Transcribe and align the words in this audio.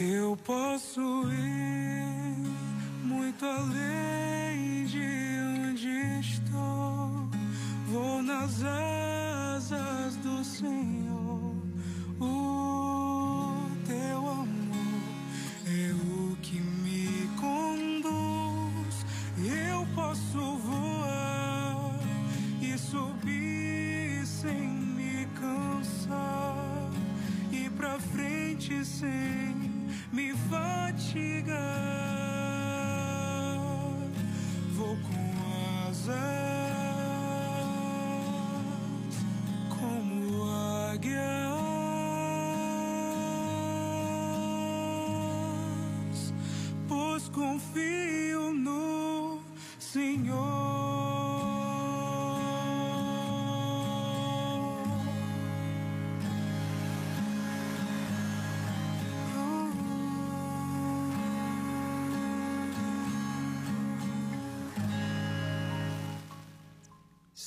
Eu 0.00 0.36
posso 0.44 1.00
ir 1.30 2.36
muito 3.04 3.44
além 3.46 4.03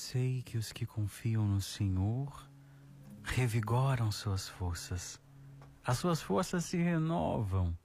Sei 0.09 0.41
que 0.41 0.57
os 0.57 0.71
que 0.71 0.85
confiam 0.85 1.45
no 1.45 1.59
Senhor 1.59 2.49
revigoram 3.25 4.09
suas 4.09 4.47
forças. 4.47 5.19
As 5.85 5.97
suas 5.97 6.21
forças 6.21 6.63
se 6.63 6.77
renovam. 6.77 7.77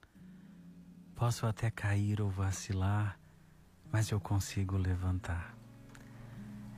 Posso 1.17 1.47
até 1.47 1.69
cair 1.69 2.21
ou 2.21 2.31
vacilar, 2.31 3.19
mas 3.91 4.09
eu 4.13 4.21
consigo 4.21 4.77
levantar. 4.77 5.53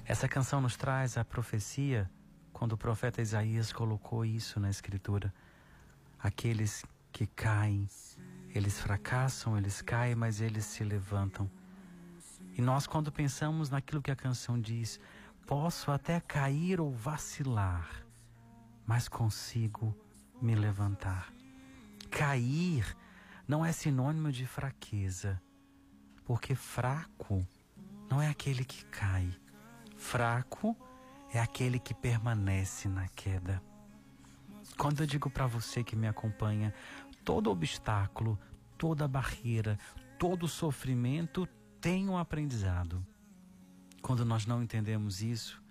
Essa 0.07 0.27
canção 0.27 0.63
nos 0.63 0.79
traz 0.79 1.19
a 1.19 1.25
profecia 1.27 2.11
quando 2.51 2.73
o 2.73 2.79
profeta 2.79 3.21
Isaías 3.21 3.71
colocou 3.71 4.25
isso 4.25 4.59
na 4.59 4.71
Escritura. 4.71 5.31
Aqueles 6.19 6.87
que 7.13 7.27
caem, 7.27 7.87
eles 8.55 8.81
fracassam, 8.81 9.59
eles 9.59 9.83
caem, 9.83 10.15
mas 10.15 10.41
eles 10.41 10.65
se 10.65 10.83
levantam. 10.83 11.51
E 12.57 12.63
nós, 12.63 12.87
quando 12.87 13.13
pensamos 13.13 13.69
naquilo 13.69 14.01
que 14.01 14.13
a 14.13 14.17
canção 14.17 14.59
diz, 14.59 14.99
posso 15.47 15.91
até 15.91 16.21
cair 16.21 16.81
ou 16.81 16.91
vacilar, 16.91 17.89
mas 18.87 19.09
consigo 19.09 19.95
me 20.41 20.55
levantar. 20.55 21.33
Cair 22.11 22.97
não 23.47 23.65
é 23.65 23.73
sinônimo 23.73 24.33
de 24.33 24.47
fraqueza, 24.47 25.41
porque 26.25 26.55
fraco 26.55 27.47
não 28.11 28.21
é 28.21 28.29
aquele 28.29 28.65
que 28.65 28.85
cai. 28.87 29.29
Fraco 29.97 30.77
é 31.33 31.41
aquele 31.41 31.79
que 31.79 31.95
permanece 31.95 32.89
na 32.89 33.09
queda. 33.09 33.63
Quando 34.79 35.03
eu 35.03 35.07
digo 35.07 35.29
para 35.29 35.47
você 35.47 35.85
que 35.85 35.95
me 35.95 36.09
acompanha, 36.09 36.75
todo 37.25 37.51
obstáculo, 37.51 38.39
toda 38.79 39.07
barreira, 39.07 39.79
todo 40.19 40.49
sofrimento 40.49 41.47
tem 41.81 42.09
um 42.09 42.17
aprendizado. 42.17 43.05
Quando 44.05 44.23
nós 44.23 44.45
não 44.45 44.63
entendemos 44.63 45.23
isso, 45.23 45.63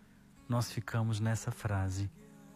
nós 0.49 0.71
ficamos 0.71 1.19
nessa 1.19 1.51
frase: 1.51 2.09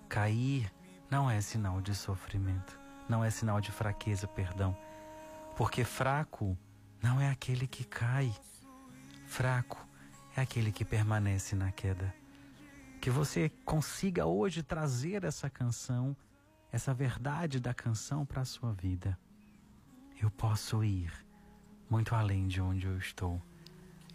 cair 0.09 0.73
não 1.07 1.29
é 1.29 1.39
sinal 1.39 1.79
de 1.79 1.93
sofrimento, 1.93 2.79
não 3.07 3.23
é 3.23 3.29
sinal 3.29 3.61
de 3.61 3.71
fraqueza, 3.71 4.27
perdão. 4.27 4.75
Porque 5.55 5.83
fraco 5.83 6.57
não 6.99 7.21
é 7.21 7.29
aquele 7.29 7.67
que 7.67 7.83
cai, 7.83 8.35
fraco 9.27 9.77
é 10.35 10.41
aquele 10.41 10.71
que 10.71 10.83
permanece 10.83 11.55
na 11.55 11.71
queda. 11.71 12.11
Que 12.99 13.11
você 13.11 13.47
consiga 13.63 14.25
hoje 14.25 14.63
trazer 14.63 15.23
essa 15.23 15.47
canção, 15.47 16.17
essa 16.71 16.91
verdade 16.91 17.59
da 17.59 17.71
canção 17.71 18.25
para 18.25 18.41
a 18.41 18.45
sua 18.45 18.73
vida. 18.73 19.15
Eu 20.19 20.31
posso 20.31 20.83
ir 20.83 21.13
muito 21.87 22.15
além 22.15 22.47
de 22.47 22.59
onde 22.59 22.87
eu 22.87 22.97
estou. 22.97 23.39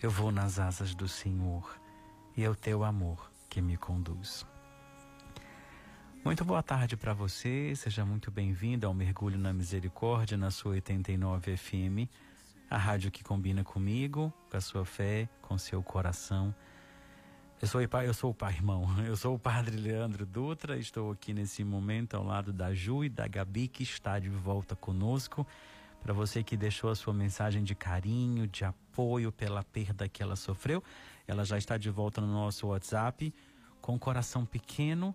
Eu 0.02 0.10
vou 0.10 0.32
nas 0.32 0.58
asas 0.58 0.96
do 0.96 1.06
Senhor 1.06 1.78
e 2.36 2.42
é 2.42 2.50
o 2.50 2.56
teu 2.56 2.82
amor 2.82 3.30
que 3.48 3.62
me 3.62 3.76
conduz. 3.76 4.44
Muito 6.24 6.44
boa 6.44 6.60
tarde 6.60 6.96
para 6.96 7.14
você, 7.14 7.72
seja 7.76 8.04
muito 8.04 8.28
bem-vindo 8.28 8.84
ao 8.84 8.92
Mergulho 8.92 9.38
na 9.38 9.52
Misericórdia 9.52 10.36
na 10.36 10.50
sua 10.50 10.72
89 10.72 11.56
FM, 11.56 12.10
a 12.68 12.76
rádio 12.76 13.12
que 13.12 13.22
combina 13.22 13.62
comigo, 13.62 14.32
com 14.50 14.56
a 14.56 14.60
sua 14.60 14.84
fé, 14.84 15.28
com 15.40 15.56
seu 15.56 15.80
coração. 15.84 16.52
Eu 17.60 17.68
sou 17.68 17.80
o 17.80 17.88
pai, 17.88 18.08
eu 18.08 18.14
sou 18.14 18.32
o 18.32 18.34
pai, 18.34 18.54
irmão. 18.54 18.84
Eu 19.06 19.14
sou 19.14 19.36
o 19.36 19.38
padre 19.38 19.76
Leandro 19.76 20.26
Dutra, 20.26 20.76
estou 20.76 21.12
aqui 21.12 21.32
nesse 21.32 21.62
momento 21.62 22.16
ao 22.16 22.24
lado 22.24 22.52
da 22.52 22.74
Ju 22.74 23.04
e 23.04 23.08
da 23.08 23.28
Gabi 23.28 23.68
que 23.68 23.84
está 23.84 24.18
de 24.18 24.28
volta 24.28 24.74
conosco. 24.74 25.46
Para 26.02 26.12
você 26.12 26.42
que 26.42 26.56
deixou 26.56 26.90
a 26.90 26.96
sua 26.96 27.14
mensagem 27.14 27.62
de 27.62 27.74
carinho, 27.74 28.48
de 28.48 28.64
apoio 28.64 29.30
pela 29.30 29.62
perda 29.62 30.08
que 30.08 30.22
ela 30.22 30.34
sofreu, 30.34 30.82
ela 31.28 31.44
já 31.44 31.56
está 31.56 31.78
de 31.78 31.90
volta 31.90 32.20
no 32.20 32.26
nosso 32.26 32.66
WhatsApp, 32.66 33.32
com 33.80 33.94
o 33.94 33.98
coração 33.98 34.44
pequeno, 34.44 35.14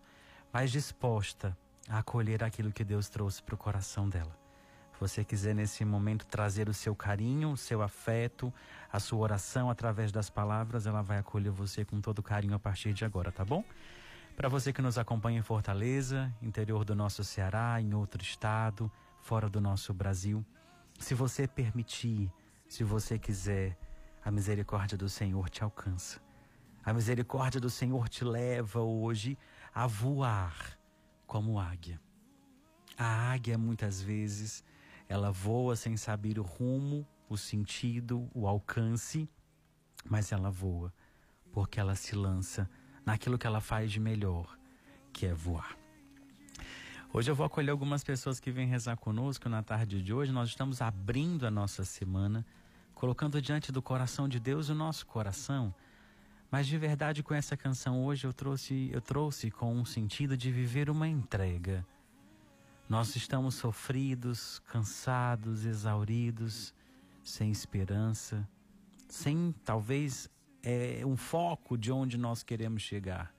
mas 0.51 0.71
disposta 0.71 1.57
a 1.89 1.99
acolher 1.99 2.43
aquilo 2.43 2.71
que 2.71 2.85
Deus 2.85 3.09
trouxe 3.09 3.43
para 3.43 3.55
o 3.55 3.57
coração 3.57 4.07
dela. 4.07 4.37
Se 4.93 4.99
você 4.99 5.23
quiser 5.23 5.53
nesse 5.53 5.83
momento 5.83 6.25
trazer 6.25 6.69
o 6.69 6.73
seu 6.73 6.95
carinho, 6.95 7.51
o 7.51 7.57
seu 7.57 7.81
afeto, 7.81 8.51
a 8.91 8.99
sua 8.99 9.19
oração 9.19 9.69
através 9.69 10.11
das 10.11 10.29
palavras, 10.29 10.87
ela 10.87 11.01
vai 11.01 11.19
acolher 11.19 11.51
você 11.51 11.83
com 11.85 11.99
todo 11.99 12.23
carinho 12.23 12.55
a 12.55 12.59
partir 12.59 12.93
de 12.93 13.05
agora, 13.05 13.31
tá 13.31 13.45
bom? 13.45 13.63
Para 14.35 14.49
você 14.49 14.71
que 14.71 14.81
nos 14.81 14.97
acompanha 14.97 15.39
em 15.39 15.43
Fortaleza, 15.43 16.33
interior 16.41 16.85
do 16.85 16.95
nosso 16.95 17.23
Ceará, 17.23 17.79
em 17.81 17.93
outro 17.93 18.21
estado, 18.23 18.91
fora 19.21 19.49
do 19.49 19.59
nosso 19.61 19.93
Brasil, 19.93 20.45
se 20.97 21.13
você 21.13 21.47
permitir, 21.47 22.31
se 22.67 22.83
você 22.83 23.17
quiser, 23.17 23.77
a 24.23 24.31
misericórdia 24.31 24.97
do 24.97 25.07
Senhor 25.07 25.49
te 25.49 25.63
alcança. 25.63 26.21
A 26.83 26.93
misericórdia 26.93 27.59
do 27.59 27.69
Senhor 27.69 28.07
te 28.09 28.23
leva 28.23 28.81
hoje 28.81 29.37
a 29.73 29.87
voar 29.87 30.77
como 31.25 31.59
águia. 31.59 31.99
A 32.97 33.31
águia, 33.31 33.57
muitas 33.57 34.01
vezes, 34.01 34.63
ela 35.07 35.31
voa 35.31 35.75
sem 35.75 35.95
saber 35.97 36.39
o 36.39 36.43
rumo, 36.43 37.07
o 37.29 37.37
sentido, 37.37 38.29
o 38.33 38.47
alcance, 38.47 39.29
mas 40.09 40.31
ela 40.31 40.49
voa 40.49 40.93
porque 41.57 41.79
ela 41.79 41.95
se 41.95 42.15
lança 42.15 42.69
naquilo 43.03 43.35
que 43.35 43.47
ela 43.47 43.59
faz 43.59 43.91
de 43.91 43.99
melhor, 43.99 44.57
que 45.11 45.25
é 45.25 45.33
voar. 45.33 45.75
Hoje 47.17 47.31
eu 47.31 47.35
vou 47.35 47.47
acolher 47.47 47.71
algumas 47.71 48.03
pessoas 48.03 48.39
que 48.39 48.51
vêm 48.51 48.67
rezar 48.67 48.95
conosco 48.95 49.49
na 49.49 49.63
tarde 49.63 50.03
de 50.03 50.13
hoje. 50.13 50.31
Nós 50.31 50.49
estamos 50.49 50.83
abrindo 50.83 51.47
a 51.47 51.49
nossa 51.49 51.83
semana, 51.83 52.45
colocando 52.93 53.41
diante 53.41 53.71
do 53.71 53.81
coração 53.81 54.29
de 54.29 54.39
Deus 54.39 54.69
o 54.69 54.75
nosso 54.75 55.03
coração. 55.07 55.73
Mas 56.51 56.67
de 56.67 56.77
verdade 56.77 57.23
com 57.23 57.33
essa 57.33 57.57
canção 57.57 58.05
hoje 58.05 58.27
eu 58.27 58.31
trouxe, 58.31 58.91
eu 58.93 59.01
trouxe 59.01 59.49
com 59.49 59.73
um 59.73 59.83
sentido 59.83 60.37
de 60.37 60.51
viver 60.51 60.91
uma 60.91 61.07
entrega. 61.07 61.83
Nós 62.87 63.15
estamos 63.15 63.55
sofridos, 63.55 64.59
cansados, 64.67 65.65
exauridos, 65.65 66.71
sem 67.23 67.49
esperança, 67.49 68.47
sem 69.09 69.55
talvez 69.65 70.29
é, 70.61 71.01
um 71.03 71.17
foco 71.17 71.75
de 71.75 71.91
onde 71.91 72.15
nós 72.15 72.43
queremos 72.43 72.83
chegar. 72.83 73.35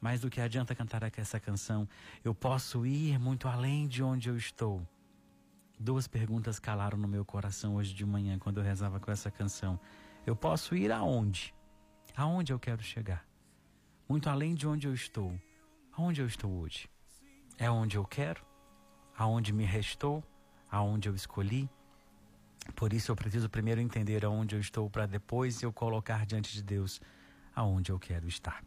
Mais 0.00 0.20
do 0.20 0.30
que 0.30 0.40
adianta 0.40 0.74
cantar 0.74 1.02
essa 1.16 1.40
canção, 1.40 1.88
eu 2.22 2.34
posso 2.34 2.86
ir 2.86 3.18
muito 3.18 3.48
além 3.48 3.88
de 3.88 4.02
onde 4.02 4.28
eu 4.28 4.36
estou. 4.36 4.86
Duas 5.78 6.06
perguntas 6.06 6.58
calaram 6.58 6.98
no 6.98 7.08
meu 7.08 7.24
coração 7.24 7.76
hoje 7.76 7.94
de 7.94 8.04
manhã 8.04 8.38
quando 8.38 8.58
eu 8.58 8.64
rezava 8.64 9.00
com 9.00 9.10
essa 9.10 9.30
canção. 9.30 9.78
Eu 10.26 10.36
posso 10.36 10.76
ir 10.76 10.92
aonde? 10.92 11.54
Aonde 12.16 12.52
eu 12.52 12.58
quero 12.58 12.82
chegar? 12.82 13.24
Muito 14.08 14.28
além 14.28 14.54
de 14.54 14.66
onde 14.66 14.86
eu 14.86 14.94
estou. 14.94 15.38
Aonde 15.92 16.20
eu 16.20 16.26
estou 16.26 16.50
hoje? 16.50 16.88
É 17.56 17.70
onde 17.70 17.96
eu 17.96 18.04
quero? 18.04 18.44
Aonde 19.16 19.52
me 19.52 19.64
restou? 19.64 20.22
Aonde 20.70 21.08
eu 21.08 21.14
escolhi? 21.14 21.68
Por 22.74 22.92
isso 22.92 23.10
eu 23.10 23.16
preciso 23.16 23.48
primeiro 23.48 23.80
entender 23.80 24.24
aonde 24.24 24.54
eu 24.54 24.60
estou 24.60 24.88
para 24.88 25.06
depois 25.06 25.62
eu 25.62 25.72
colocar 25.72 26.24
diante 26.26 26.52
de 26.52 26.62
Deus 26.62 27.00
aonde 27.54 27.90
eu 27.90 27.98
quero 27.98 28.28
estar. 28.28 28.62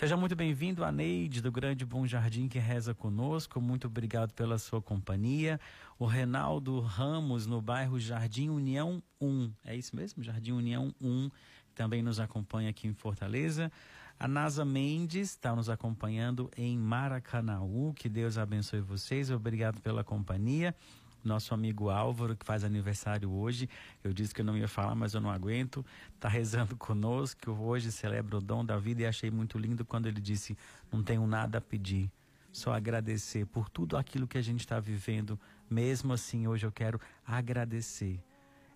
Seja 0.00 0.16
muito 0.16 0.34
bem-vindo 0.34 0.82
a 0.82 0.90
Neide 0.90 1.42
do 1.42 1.52
Grande 1.52 1.84
Bom 1.84 2.06
Jardim 2.06 2.48
que 2.48 2.58
reza 2.58 2.94
conosco. 2.94 3.60
Muito 3.60 3.86
obrigado 3.86 4.32
pela 4.32 4.56
sua 4.56 4.80
companhia. 4.80 5.60
O 5.98 6.06
Renaldo 6.06 6.80
Ramos 6.80 7.46
no 7.46 7.60
bairro 7.60 8.00
Jardim 8.00 8.48
União 8.48 9.02
1. 9.20 9.52
É 9.62 9.76
isso 9.76 9.94
mesmo? 9.94 10.22
Jardim 10.22 10.52
União 10.52 10.90
1 11.02 11.30
também 11.74 12.02
nos 12.02 12.18
acompanha 12.18 12.70
aqui 12.70 12.88
em 12.88 12.94
Fortaleza. 12.94 13.70
A 14.18 14.26
Nasa 14.26 14.64
Mendes 14.64 15.32
está 15.32 15.54
nos 15.54 15.68
acompanhando 15.68 16.50
em 16.56 16.78
Maracanaú. 16.78 17.92
Que 17.92 18.08
Deus 18.08 18.38
abençoe 18.38 18.80
vocês. 18.80 19.30
Obrigado 19.30 19.82
pela 19.82 20.02
companhia 20.02 20.74
nosso 21.24 21.54
amigo 21.54 21.90
Álvaro, 21.90 22.36
que 22.36 22.44
faz 22.44 22.64
aniversário 22.64 23.30
hoje. 23.30 23.68
Eu 24.02 24.12
disse 24.12 24.34
que 24.34 24.40
eu 24.40 24.44
não 24.44 24.56
ia 24.56 24.68
falar, 24.68 24.94
mas 24.94 25.14
eu 25.14 25.20
não 25.20 25.30
aguento. 25.30 25.84
Está 26.14 26.28
rezando 26.28 26.76
conosco. 26.76 27.50
Hoje 27.50 27.92
celebra 27.92 28.36
o 28.36 28.40
dom 28.40 28.64
da 28.64 28.78
vida 28.78 29.02
e 29.02 29.06
achei 29.06 29.30
muito 29.30 29.58
lindo 29.58 29.84
quando 29.84 30.06
ele 30.06 30.20
disse: 30.20 30.56
Não 30.92 31.02
tenho 31.02 31.26
nada 31.26 31.58
a 31.58 31.60
pedir, 31.60 32.10
só 32.52 32.72
agradecer 32.72 33.46
por 33.46 33.68
tudo 33.68 33.96
aquilo 33.96 34.26
que 34.26 34.38
a 34.38 34.42
gente 34.42 34.60
está 34.60 34.80
vivendo. 34.80 35.38
Mesmo 35.68 36.12
assim, 36.12 36.46
hoje 36.46 36.66
eu 36.66 36.72
quero 36.72 37.00
agradecer. 37.24 38.20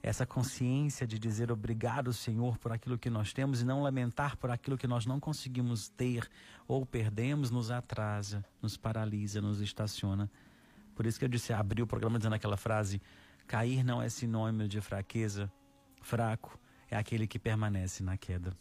Essa 0.04 0.26
consciência 0.26 1.06
de 1.06 1.18
dizer 1.18 1.50
obrigado, 1.50 2.12
Senhor, 2.12 2.58
por 2.58 2.70
aquilo 2.70 2.98
que 2.98 3.08
nós 3.08 3.32
temos 3.32 3.62
e 3.62 3.64
não 3.64 3.82
lamentar 3.82 4.36
por 4.36 4.50
aquilo 4.50 4.76
que 4.76 4.86
nós 4.86 5.06
não 5.06 5.18
conseguimos 5.18 5.88
ter 5.88 6.28
ou 6.68 6.84
perdemos, 6.84 7.50
nos 7.50 7.70
atrasa, 7.70 8.44
nos 8.60 8.76
paralisa, 8.76 9.40
nos 9.40 9.62
estaciona. 9.62 10.30
Por 10.94 11.06
isso 11.06 11.18
que 11.18 11.24
eu 11.24 11.28
disse, 11.28 11.52
abri 11.52 11.82
o 11.82 11.86
programa 11.86 12.18
dizendo 12.18 12.34
aquela 12.34 12.56
frase: 12.56 13.00
cair 13.46 13.84
não 13.84 14.00
é 14.00 14.08
sinônimo 14.08 14.68
de 14.68 14.80
fraqueza, 14.80 15.50
fraco 16.00 16.58
é 16.90 16.96
aquele 16.96 17.26
que 17.26 17.38
permanece 17.38 18.02
na 18.02 18.16
queda. 18.16 18.56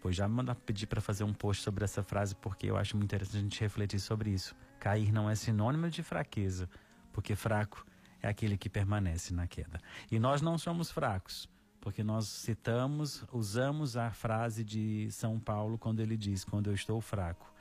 Pois 0.00 0.16
já 0.16 0.26
me 0.26 0.34
manda 0.34 0.54
pedir 0.54 0.86
para 0.86 1.00
fazer 1.00 1.24
um 1.24 1.34
post 1.34 1.62
sobre 1.62 1.84
essa 1.84 2.02
frase, 2.02 2.34
porque 2.34 2.66
eu 2.66 2.76
acho 2.76 2.96
muito 2.96 3.10
interessante 3.10 3.38
a 3.38 3.42
gente 3.42 3.60
refletir 3.60 4.00
sobre 4.00 4.30
isso. 4.30 4.56
Cair 4.78 5.12
não 5.12 5.28
é 5.28 5.34
sinônimo 5.34 5.90
de 5.90 6.02
fraqueza, 6.02 6.70
porque 7.12 7.36
fraco 7.36 7.84
é 8.22 8.28
aquele 8.28 8.56
que 8.56 8.70
permanece 8.70 9.34
na 9.34 9.46
queda. 9.46 9.78
E 10.10 10.18
nós 10.18 10.40
não 10.40 10.56
somos 10.56 10.90
fracos, 10.90 11.48
porque 11.82 12.02
nós 12.02 12.26
citamos, 12.28 13.24
usamos 13.30 13.94
a 13.96 14.10
frase 14.10 14.64
de 14.64 15.10
São 15.10 15.38
Paulo 15.38 15.76
quando 15.76 16.00
ele 16.00 16.16
diz: 16.16 16.44
Quando 16.44 16.70
eu 16.70 16.74
estou 16.74 16.98
fraco, 17.02 17.52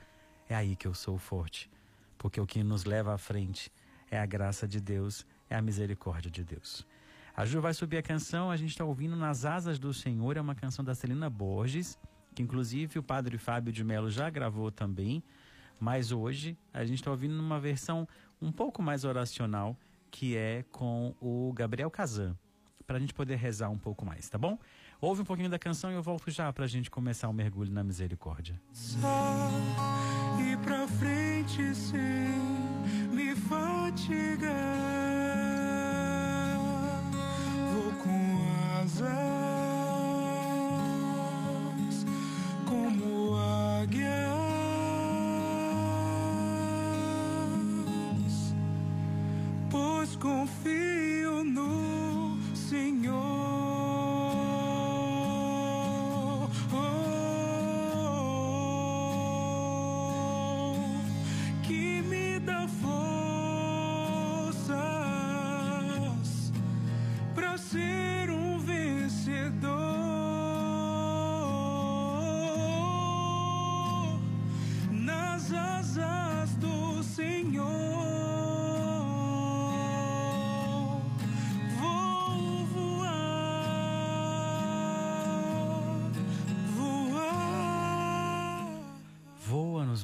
é 0.48 0.56
aí 0.56 0.78
que 0.78 0.88
eu 0.88 0.94
sou 0.94 1.18
forte. 1.18 1.70
Porque 2.18 2.40
o 2.40 2.46
que 2.46 2.64
nos 2.64 2.86
leva 2.86 3.14
à 3.14 3.18
frente 3.18 3.72
é 4.12 4.20
a 4.20 4.26
graça 4.26 4.68
de 4.68 4.80
Deus, 4.80 5.26
é 5.50 5.56
a 5.56 5.62
misericórdia 5.62 6.30
de 6.30 6.44
Deus. 6.44 6.86
A 7.36 7.46
Ju 7.46 7.62
vai 7.62 7.74
subir 7.74 7.98
a 7.98 8.02
canção, 8.02 8.52
a 8.52 8.58
gente 8.58 8.72
está 8.72 8.84
ouvindo 8.84 9.16
Nas 9.16 9.46
Asas 9.46 9.80
do 9.80 9.94
Senhor, 9.94 10.36
é 10.36 10.42
uma 10.42 10.56
canção 10.56 10.84
da 10.84 10.94
Celina 10.94 11.30
Borges, 11.30 11.98
que 12.36 12.44
inclusive 12.44 13.00
o 13.00 13.04
padre 13.04 13.38
Fábio 13.38 13.72
de 13.72 13.84
Mello 13.84 14.10
já 14.10 14.30
gravou 14.30 14.72
também, 14.72 15.24
mas 15.80 16.12
hoje 16.12 16.58
a 16.74 16.84
gente 16.84 17.00
está 17.00 17.12
ouvindo 17.12 17.34
numa 17.34 17.60
versão 17.60 18.08
um 18.42 18.52
pouco 18.52 18.82
mais 18.82 19.06
oracional, 19.06 19.78
que 20.12 20.36
é 20.36 20.66
com 20.72 21.16
o 21.22 21.54
Gabriel 21.54 21.90
Kazan, 21.90 22.36
para 22.86 22.98
a 22.98 23.00
gente 23.00 23.14
poder 23.14 23.36
rezar 23.36 23.70
um 23.70 23.78
pouco 23.78 24.06
mais, 24.06 24.28
tá 24.28 24.38
bom? 24.38 24.60
Ouve 25.00 25.22
um 25.22 25.26
pouquinho 25.26 25.50
da 25.50 25.60
canção 25.60 25.92
e 25.92 25.96
eu 25.96 26.04
volto 26.04 26.30
já 26.30 26.52
para 26.52 26.66
a 26.66 26.68
gente 26.68 26.92
começar 26.92 27.30
o 27.30 27.34
mergulho 27.34 27.72
na 27.72 27.84
misericórdia. 27.84 28.60
Só 28.74 29.50
ir 30.42 30.58
pra 30.58 30.88
frente 30.88 31.74
sim 31.74 32.59
me 33.20 33.36
fatigar. 33.36 34.50
Vou 37.74 37.92
com 38.04 38.22
asas 38.80 39.06
como 42.66 43.36
águias, 43.36 44.16
pois 49.70 50.16
confio 50.16 50.89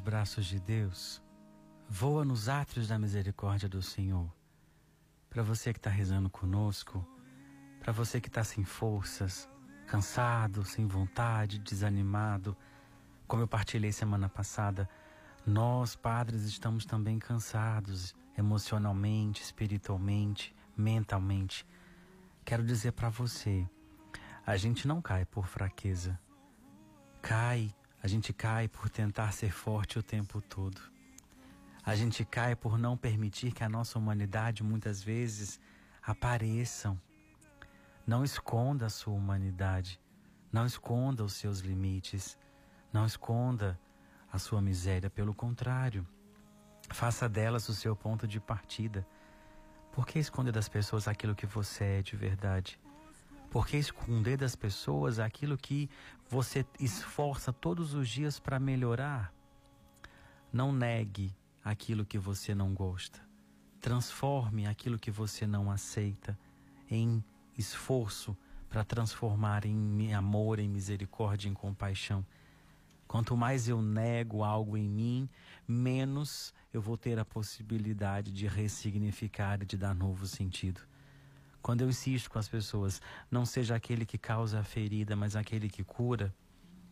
braços 0.06 0.46
de 0.46 0.60
Deus, 0.60 1.20
voa 1.90 2.24
nos 2.24 2.48
átrios 2.48 2.88
da 2.88 3.00
misericórdia 3.00 3.68
do 3.68 3.82
Senhor. 3.82 4.32
Para 5.28 5.42
você 5.42 5.74
que 5.74 5.80
está 5.80 5.90
rezando 5.90 6.30
conosco, 6.30 7.04
para 7.80 7.92
você 7.92 8.22
que 8.22 8.28
está 8.28 8.44
sem 8.44 8.64
forças, 8.64 9.50
cansado, 9.88 10.64
sem 10.64 10.86
vontade, 10.86 11.58
desanimado, 11.58 12.56
como 13.26 13.42
eu 13.42 13.48
partilhei 13.48 13.92
semana 13.92 14.30
passada, 14.30 14.88
nós, 15.44 15.96
padres, 15.96 16.44
estamos 16.44 16.86
também 16.86 17.18
cansados 17.18 18.16
emocionalmente, 18.38 19.42
espiritualmente, 19.42 20.56
mentalmente. 20.78 21.66
Quero 22.46 22.64
dizer 22.64 22.92
para 22.92 23.10
você, 23.10 23.68
a 24.46 24.56
gente 24.56 24.88
não 24.88 25.02
cai 25.02 25.26
por 25.26 25.48
fraqueza. 25.48 26.20
Cai, 27.24 27.74
a 28.06 28.08
gente 28.08 28.32
cai 28.32 28.68
por 28.68 28.88
tentar 28.88 29.32
ser 29.32 29.52
forte 29.52 29.98
o 29.98 30.04
tempo 30.04 30.40
todo. 30.40 30.80
A 31.84 31.96
gente 31.96 32.24
cai 32.24 32.56
por 32.56 32.78
não 32.78 32.96
permitir 32.96 33.52
que 33.52 33.64
a 33.64 33.68
nossa 33.68 33.98
humanidade 33.98 34.64
muitas 34.64 35.02
vezes 35.02 35.60
apareçam. 36.04 37.02
Não 38.06 38.24
esconda 38.24 38.86
a 38.86 38.92
sua 38.92 39.16
humanidade. 39.16 40.00
Não 40.52 40.68
esconda 40.68 41.24
os 41.24 41.34
seus 41.34 41.62
limites. 41.62 42.38
Não 42.94 43.08
esconda 43.08 43.76
a 44.32 44.38
sua 44.38 44.62
miséria. 44.62 45.10
Pelo 45.10 45.34
contrário, 45.34 46.08
faça 46.92 47.28
delas 47.28 47.68
o 47.70 47.74
seu 47.74 47.96
ponto 47.96 48.28
de 48.28 48.40
partida. 48.40 49.04
Por 49.92 50.06
que 50.06 50.20
esconder 50.20 50.52
das 50.52 50.70
pessoas 50.70 51.08
aquilo 51.08 51.34
que 51.34 51.48
você 51.48 51.84
é 51.84 52.02
de 52.04 52.16
verdade? 52.16 52.80
Por 53.56 53.66
que 53.66 53.78
esconder 53.78 54.36
das 54.36 54.54
pessoas 54.54 55.18
aquilo 55.18 55.58
que 55.58 55.90
você 56.30 56.66
esforça 56.78 57.54
todos 57.54 57.94
os 57.94 58.10
dias 58.10 58.38
para 58.38 58.60
melhorar? 58.60 59.34
Não 60.52 60.74
negue 60.74 61.34
aquilo 61.64 62.04
que 62.04 62.18
você 62.18 62.54
não 62.54 62.74
gosta. 62.74 63.26
Transforme 63.80 64.68
aquilo 64.68 65.00
que 65.00 65.10
você 65.10 65.48
não 65.48 65.72
aceita 65.72 66.38
em 66.92 67.24
esforço 67.58 68.36
para 68.68 68.84
transformar 68.84 69.66
em 69.66 70.14
amor, 70.14 70.60
em 70.60 70.68
misericórdia, 70.68 71.48
em 71.48 71.54
compaixão. 71.54 72.26
Quanto 73.08 73.38
mais 73.38 73.70
eu 73.70 73.82
nego 73.82 74.44
algo 74.44 74.76
em 74.76 74.90
mim, 74.90 75.30
menos 75.66 76.54
eu 76.74 76.82
vou 76.82 76.98
ter 76.98 77.18
a 77.18 77.24
possibilidade 77.24 78.34
de 78.34 78.48
ressignificar 78.48 79.62
e 79.62 79.66
de 79.66 79.78
dar 79.78 79.96
novo 79.96 80.28
sentido. 80.28 80.82
Quando 81.66 81.82
eu 81.82 81.90
insisto 81.90 82.30
com 82.30 82.38
as 82.38 82.48
pessoas, 82.48 83.02
não 83.32 83.44
seja 83.44 83.74
aquele 83.74 84.06
que 84.06 84.20
causa 84.20 84.60
a 84.60 84.64
ferida, 84.64 85.16
mas 85.16 85.36
aquele 85.36 85.68
que 85.68 85.84
cura, 85.84 86.32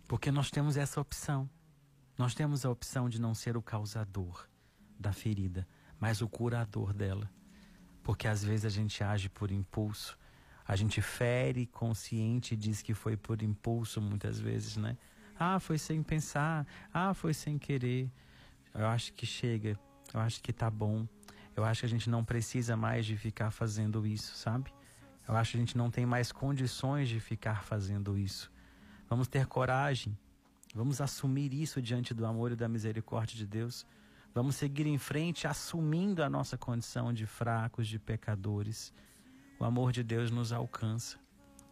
porque 0.07 0.31
nós 0.31 0.49
temos 0.49 0.77
essa 0.77 0.99
opção. 0.99 1.47
Nós 2.17 2.33
temos 2.33 2.65
a 2.65 2.71
opção 2.71 3.07
de 3.07 3.21
não 3.21 3.35
ser 3.35 3.55
o 3.55 3.61
causador 3.61 4.49
da 4.99 5.13
ferida, 5.13 5.67
mas 5.99 6.23
o 6.23 6.27
curador 6.27 6.91
dela. 6.91 7.29
Porque 8.01 8.27
às 8.27 8.43
vezes 8.43 8.65
a 8.65 8.69
gente 8.69 9.03
age 9.03 9.29
por 9.29 9.51
impulso, 9.51 10.17
a 10.67 10.75
gente 10.75 11.03
fere 11.03 11.67
consciente 11.67 12.55
e 12.55 12.57
diz 12.57 12.81
que 12.81 12.95
foi 12.95 13.15
por 13.15 13.43
impulso 13.43 14.01
muitas 14.01 14.39
vezes, 14.39 14.75
né? 14.75 14.97
Ah, 15.37 15.59
foi 15.59 15.77
sem 15.77 16.01
pensar, 16.01 16.65
ah, 16.91 17.13
foi 17.13 17.35
sem 17.35 17.59
querer. 17.59 18.11
Eu 18.73 18.87
acho 18.87 19.13
que 19.13 19.27
chega, 19.27 19.79
eu 20.11 20.19
acho 20.19 20.41
que 20.41 20.51
tá 20.51 20.71
bom. 20.71 21.07
Eu 21.55 21.63
acho 21.63 21.81
que 21.81 21.85
a 21.85 21.89
gente 21.89 22.09
não 22.09 22.23
precisa 22.23 22.75
mais 22.75 23.05
de 23.05 23.15
ficar 23.15 23.51
fazendo 23.51 24.05
isso, 24.07 24.35
sabe? 24.35 24.73
Eu 25.27 25.35
acho 25.35 25.51
que 25.51 25.57
a 25.57 25.59
gente 25.59 25.77
não 25.77 25.89
tem 25.89 26.05
mais 26.05 26.31
condições 26.31 27.07
de 27.07 27.19
ficar 27.19 27.63
fazendo 27.63 28.17
isso. 28.17 28.51
Vamos 29.07 29.27
ter 29.27 29.45
coragem. 29.45 30.17
Vamos 30.73 30.99
assumir 30.99 31.53
isso 31.53 31.81
diante 31.81 32.13
do 32.13 32.25
amor 32.25 32.51
e 32.51 32.55
da 32.55 32.67
misericórdia 32.67 33.37
de 33.37 33.45
Deus. 33.45 33.85
Vamos 34.33 34.55
seguir 34.55 34.87
em 34.87 34.97
frente 34.97 35.47
assumindo 35.47 36.23
a 36.23 36.29
nossa 36.29 36.57
condição 36.57 37.13
de 37.13 37.27
fracos, 37.27 37.87
de 37.87 37.99
pecadores. 37.99 38.91
O 39.59 39.63
amor 39.63 39.91
de 39.91 40.03
Deus 40.03 40.31
nos 40.31 40.51
alcança. 40.51 41.19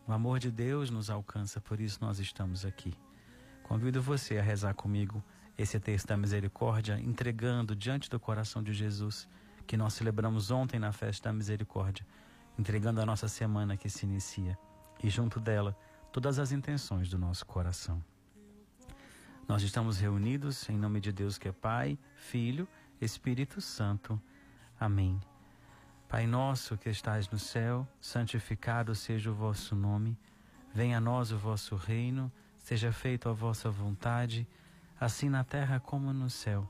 O 0.07 0.13
amor 0.13 0.39
de 0.39 0.51
Deus 0.51 0.91
nos 0.91 1.09
alcança, 1.09 1.59
por 1.59 1.79
isso 1.79 1.97
nós 2.01 2.19
estamos 2.19 2.63
aqui. 2.63 2.93
Convido 3.63 4.01
você 4.01 4.37
a 4.37 4.43
rezar 4.43 4.75
comigo 4.75 5.23
esse 5.57 5.79
texto 5.79 6.07
da 6.07 6.17
misericórdia, 6.17 6.99
entregando 6.99 7.75
diante 7.75 8.09
do 8.09 8.19
coração 8.19 8.61
de 8.61 8.73
Jesus 8.73 9.27
que 9.71 9.77
nós 9.77 9.93
celebramos 9.93 10.51
ontem 10.51 10.77
na 10.77 10.91
festa 10.91 11.29
da 11.29 11.33
misericórdia, 11.33 12.05
entregando 12.59 12.99
a 12.99 13.05
nossa 13.05 13.29
semana 13.29 13.77
que 13.77 13.89
se 13.89 14.05
inicia 14.05 14.59
e 15.01 15.09
junto 15.09 15.39
dela 15.39 15.73
todas 16.11 16.39
as 16.39 16.51
intenções 16.51 17.07
do 17.09 17.17
nosso 17.17 17.45
coração. 17.45 18.03
Nós 19.47 19.63
estamos 19.63 19.97
reunidos 19.97 20.67
em 20.67 20.75
nome 20.77 20.99
de 20.99 21.13
Deus 21.13 21.37
que 21.37 21.47
é 21.47 21.53
Pai, 21.53 21.97
Filho, 22.17 22.67
Espírito 22.99 23.61
Santo. 23.61 24.21
Amém. 24.77 25.17
Pai 26.09 26.27
nosso 26.27 26.77
que 26.77 26.89
estais 26.89 27.29
no 27.29 27.39
céu, 27.39 27.87
santificado 28.01 28.93
seja 28.93 29.31
o 29.31 29.33
vosso 29.33 29.73
nome. 29.73 30.17
Venha 30.73 30.97
a 30.97 30.99
nós 30.99 31.31
o 31.31 31.37
vosso 31.37 31.77
reino, 31.77 32.29
seja 32.57 32.91
feita 32.91 33.29
a 33.29 33.33
vossa 33.33 33.71
vontade, 33.71 34.45
assim 34.99 35.29
na 35.29 35.45
terra 35.45 35.79
como 35.79 36.11
no 36.11 36.29
céu. 36.29 36.69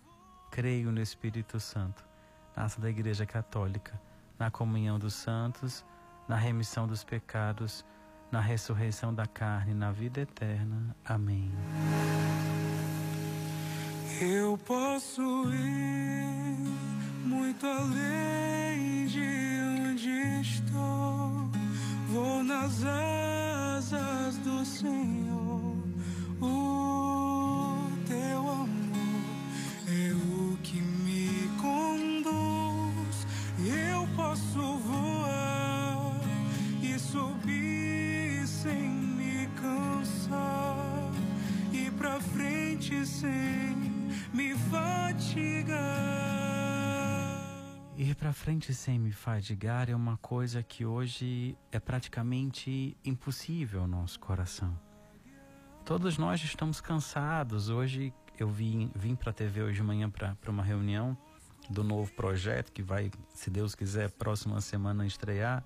Creio 0.51 0.91
no 0.91 1.01
Espírito 1.01 1.61
Santo, 1.61 2.03
nasce 2.53 2.81
da 2.81 2.89
Igreja 2.89 3.25
Católica, 3.25 3.99
na 4.37 4.51
comunhão 4.51 4.99
dos 4.99 5.13
santos, 5.13 5.85
na 6.27 6.35
remissão 6.35 6.85
dos 6.85 7.05
pecados, 7.05 7.85
na 8.29 8.41
ressurreição 8.41 9.13
da 9.13 9.25
carne, 9.25 9.73
na 9.73 9.93
vida 9.93 10.19
eterna. 10.19 10.93
Amém. 11.05 11.49
Eu 14.19 14.57
posso 14.57 15.21
ir 15.53 16.57
muito 17.23 17.65
além 17.65 19.07
de 19.07 19.89
onde 19.89 20.09
estou. 20.41 21.49
Vou 22.09 22.43
nas 22.43 22.83
asas 22.83 24.37
do 24.39 24.65
Senhor. 24.65 25.30
Sem 43.21 43.75
me 44.33 44.55
fatigar. 44.55 45.77
Ir 47.95 48.15
para 48.15 48.33
frente 48.33 48.73
sem 48.73 48.97
me 48.97 49.11
fadigar 49.11 49.91
é 49.91 49.95
uma 49.95 50.17
coisa 50.17 50.63
que 50.63 50.83
hoje 50.83 51.55
é 51.71 51.79
praticamente 51.79 52.97
impossível 53.05 53.81
ao 53.81 53.87
nosso 53.87 54.19
coração. 54.19 54.75
Todos 55.85 56.17
nós 56.17 56.43
estamos 56.43 56.81
cansados. 56.81 57.69
Hoje 57.69 58.11
eu 58.39 58.49
vim, 58.49 58.91
vim 58.95 59.15
para 59.15 59.29
a 59.29 59.33
TV 59.33 59.61
hoje 59.61 59.75
de 59.75 59.83
manhã 59.83 60.09
para 60.09 60.35
uma 60.47 60.63
reunião 60.63 61.15
do 61.69 61.83
novo 61.83 62.11
projeto 62.13 62.71
que 62.71 62.81
vai, 62.81 63.11
se 63.35 63.51
Deus 63.51 63.75
quiser, 63.75 64.09
próxima 64.09 64.59
semana 64.61 65.05
estrear. 65.05 65.63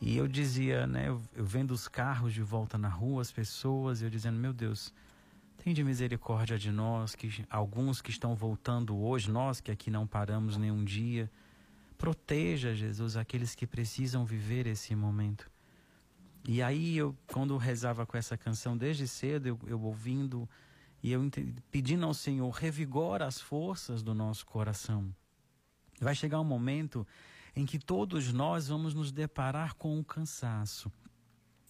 E 0.00 0.16
eu 0.16 0.28
dizia, 0.28 0.86
né, 0.86 1.08
eu, 1.08 1.20
eu 1.34 1.44
vendo 1.44 1.72
os 1.72 1.88
carros 1.88 2.32
de 2.32 2.42
volta 2.42 2.78
na 2.78 2.88
rua, 2.88 3.22
as 3.22 3.32
pessoas, 3.32 4.02
eu 4.02 4.10
dizendo, 4.10 4.38
meu 4.38 4.52
Deus, 4.52 4.94
Tende 5.64 5.82
misericórdia 5.82 6.58
de 6.58 6.70
nós, 6.70 7.14
que 7.14 7.42
alguns 7.48 8.02
que 8.02 8.10
estão 8.10 8.34
voltando 8.34 8.98
hoje, 8.98 9.30
nós 9.30 9.62
que 9.62 9.70
aqui 9.70 9.90
não 9.90 10.06
paramos 10.06 10.58
nenhum 10.58 10.84
dia. 10.84 11.30
Proteja, 11.96 12.74
Jesus, 12.74 13.16
aqueles 13.16 13.54
que 13.54 13.66
precisam 13.66 14.26
viver 14.26 14.66
esse 14.66 14.94
momento. 14.94 15.50
E 16.46 16.62
aí 16.62 16.98
eu, 16.98 17.16
quando 17.28 17.56
rezava 17.56 18.04
com 18.04 18.14
essa 18.14 18.36
canção 18.36 18.76
desde 18.76 19.08
cedo, 19.08 19.46
eu, 19.46 19.58
eu 19.66 19.80
ouvindo 19.80 20.46
e 21.02 21.10
eu 21.10 21.22
pedindo 21.70 22.04
ao 22.04 22.12
Senhor, 22.12 22.50
revigora 22.50 23.26
as 23.26 23.40
forças 23.40 24.02
do 24.02 24.12
nosso 24.12 24.44
coração. 24.44 25.16
Vai 25.98 26.14
chegar 26.14 26.40
um 26.40 26.44
momento 26.44 27.06
em 27.56 27.64
que 27.64 27.78
todos 27.78 28.34
nós 28.34 28.68
vamos 28.68 28.92
nos 28.92 29.10
deparar 29.10 29.76
com 29.76 29.98
o 29.98 30.04
cansaço, 30.04 30.92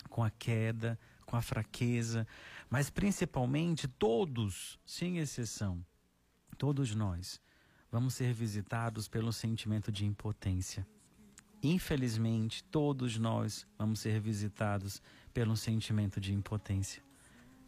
com 0.08 0.24
a 0.24 0.30
queda, 0.30 0.98
com 1.34 1.38
a 1.38 1.42
fraqueza, 1.42 2.28
mas 2.70 2.90
principalmente 2.90 3.88
todos, 3.88 4.78
sem 4.86 5.18
exceção, 5.18 5.84
todos 6.56 6.94
nós, 6.94 7.40
vamos 7.90 8.14
ser 8.14 8.32
visitados 8.32 9.08
pelo 9.08 9.32
sentimento 9.32 9.90
de 9.90 10.06
impotência. 10.06 10.86
Infelizmente, 11.60 12.62
todos 12.62 13.18
nós 13.18 13.66
vamos 13.76 13.98
ser 13.98 14.20
visitados 14.20 15.02
pelo 15.32 15.56
sentimento 15.56 16.20
de 16.20 16.32
impotência. 16.32 17.02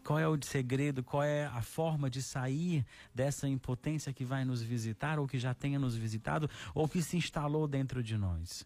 Qual 0.05 0.21
é 0.21 0.29
o 0.29 0.39
segredo, 0.41 1.03
qual 1.03 1.25
é 1.25 1.47
a 1.47 1.63
forma 1.63 2.09
de 2.09 2.23
sair 2.23 2.87
dessa 3.13 3.49
impotência 3.49 4.13
que 4.13 4.25
vai 4.25 4.45
nos 4.45 4.63
visitar, 4.63 5.19
ou 5.19 5.27
que 5.27 5.41
já 5.41 5.53
tenha 5.53 5.81
nos 5.81 5.97
visitado, 5.97 6.49
ou 6.73 6.89
que 6.89 7.03
se 7.03 7.17
instalou 7.17 7.67
dentro 7.67 8.01
de 8.01 8.17
nós? 8.17 8.65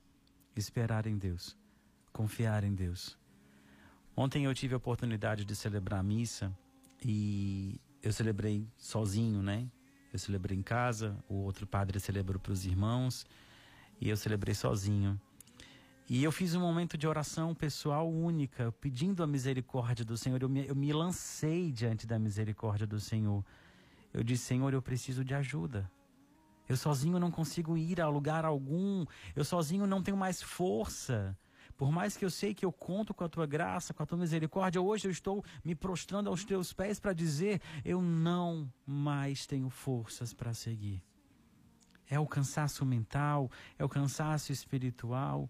Esperar 0.55 1.07
em 1.07 1.17
Deus, 1.17 1.57
confiar 2.13 2.65
em 2.65 2.75
Deus. 2.75 3.19
Ontem 4.17 4.45
eu 4.45 4.55
tive 4.55 4.75
a 4.75 4.77
oportunidade 4.77 5.45
de 5.45 5.55
celebrar 5.55 6.01
a 6.01 6.03
missa 6.03 6.53
e 7.05 7.81
eu 8.03 8.13
celebrei 8.13 8.67
sozinho, 8.77 9.43
né? 9.43 9.67
Eu 10.13 10.19
celebrei 10.19 10.57
em 10.57 10.63
casa, 10.63 11.17
o 11.29 11.35
outro 11.35 11.67
padre 11.67 12.01
celebrou 12.01 12.41
para 12.41 12.53
os 12.53 12.67
irmãos 12.67 13.25
e 14.01 14.09
eu 14.09 14.17
celebrei 14.17 14.55
sozinho. 14.55 15.21
E 16.09 16.25
eu 16.25 16.33
fiz 16.33 16.57
um 16.57 16.61
momento 16.61 16.99
de 16.99 17.07
oração 17.07 17.55
pessoal 17.55 18.11
única, 18.11 18.73
pedindo 18.81 19.23
a 19.23 19.29
misericórdia 19.29 20.05
do 20.05 20.17
Senhor. 20.17 20.43
Eu 20.43 20.49
me, 20.49 20.67
eu 20.67 20.75
me 20.75 20.93
lancei 20.93 21.71
diante 21.71 22.05
da 22.05 22.19
misericórdia 22.19 22.85
do 22.85 22.99
Senhor. 22.99 23.45
Eu 24.13 24.25
disse: 24.25 24.45
Senhor, 24.47 24.75
eu 24.75 24.83
preciso 24.83 25.25
de 25.25 25.35
ajuda. 25.35 25.89
Eu 26.69 26.77
sozinho 26.77 27.19
não 27.21 27.31
consigo 27.31 27.77
ir 27.77 28.01
a 28.01 28.09
lugar 28.09 28.45
algum. 28.45 29.07
Eu 29.37 29.45
sozinho 29.45 29.87
não 29.87 30.03
tenho 30.03 30.17
mais 30.17 30.43
força. 30.43 31.37
Por 31.81 31.91
mais 31.91 32.15
que 32.15 32.27
eu 32.27 32.29
sei 32.29 32.53
que 32.53 32.63
eu 32.63 32.71
conto 32.71 33.15
com 33.15 33.25
a 33.25 33.29
tua 33.31 33.47
graça, 33.47 33.95
com 33.95 34.03
a 34.03 34.07
tua 34.07 34.19
misericórdia, 34.19 34.83
hoje 34.83 35.09
eu 35.09 35.11
estou 35.11 35.43
me 35.65 35.75
prostrando 35.75 36.29
aos 36.29 36.45
teus 36.45 36.75
pés 36.75 37.01
para 37.01 37.15
dizer: 37.15 37.59
eu 37.83 38.03
não 38.03 38.71
mais 38.85 39.47
tenho 39.47 39.71
forças 39.71 40.35
para 40.35 40.53
seguir. 40.53 41.03
É 42.07 42.21
o 42.21 42.27
cansaço 42.27 42.85
mental, 42.85 43.51
é 43.79 43.83
o 43.83 43.89
cansaço 43.89 44.53
espiritual. 44.53 45.49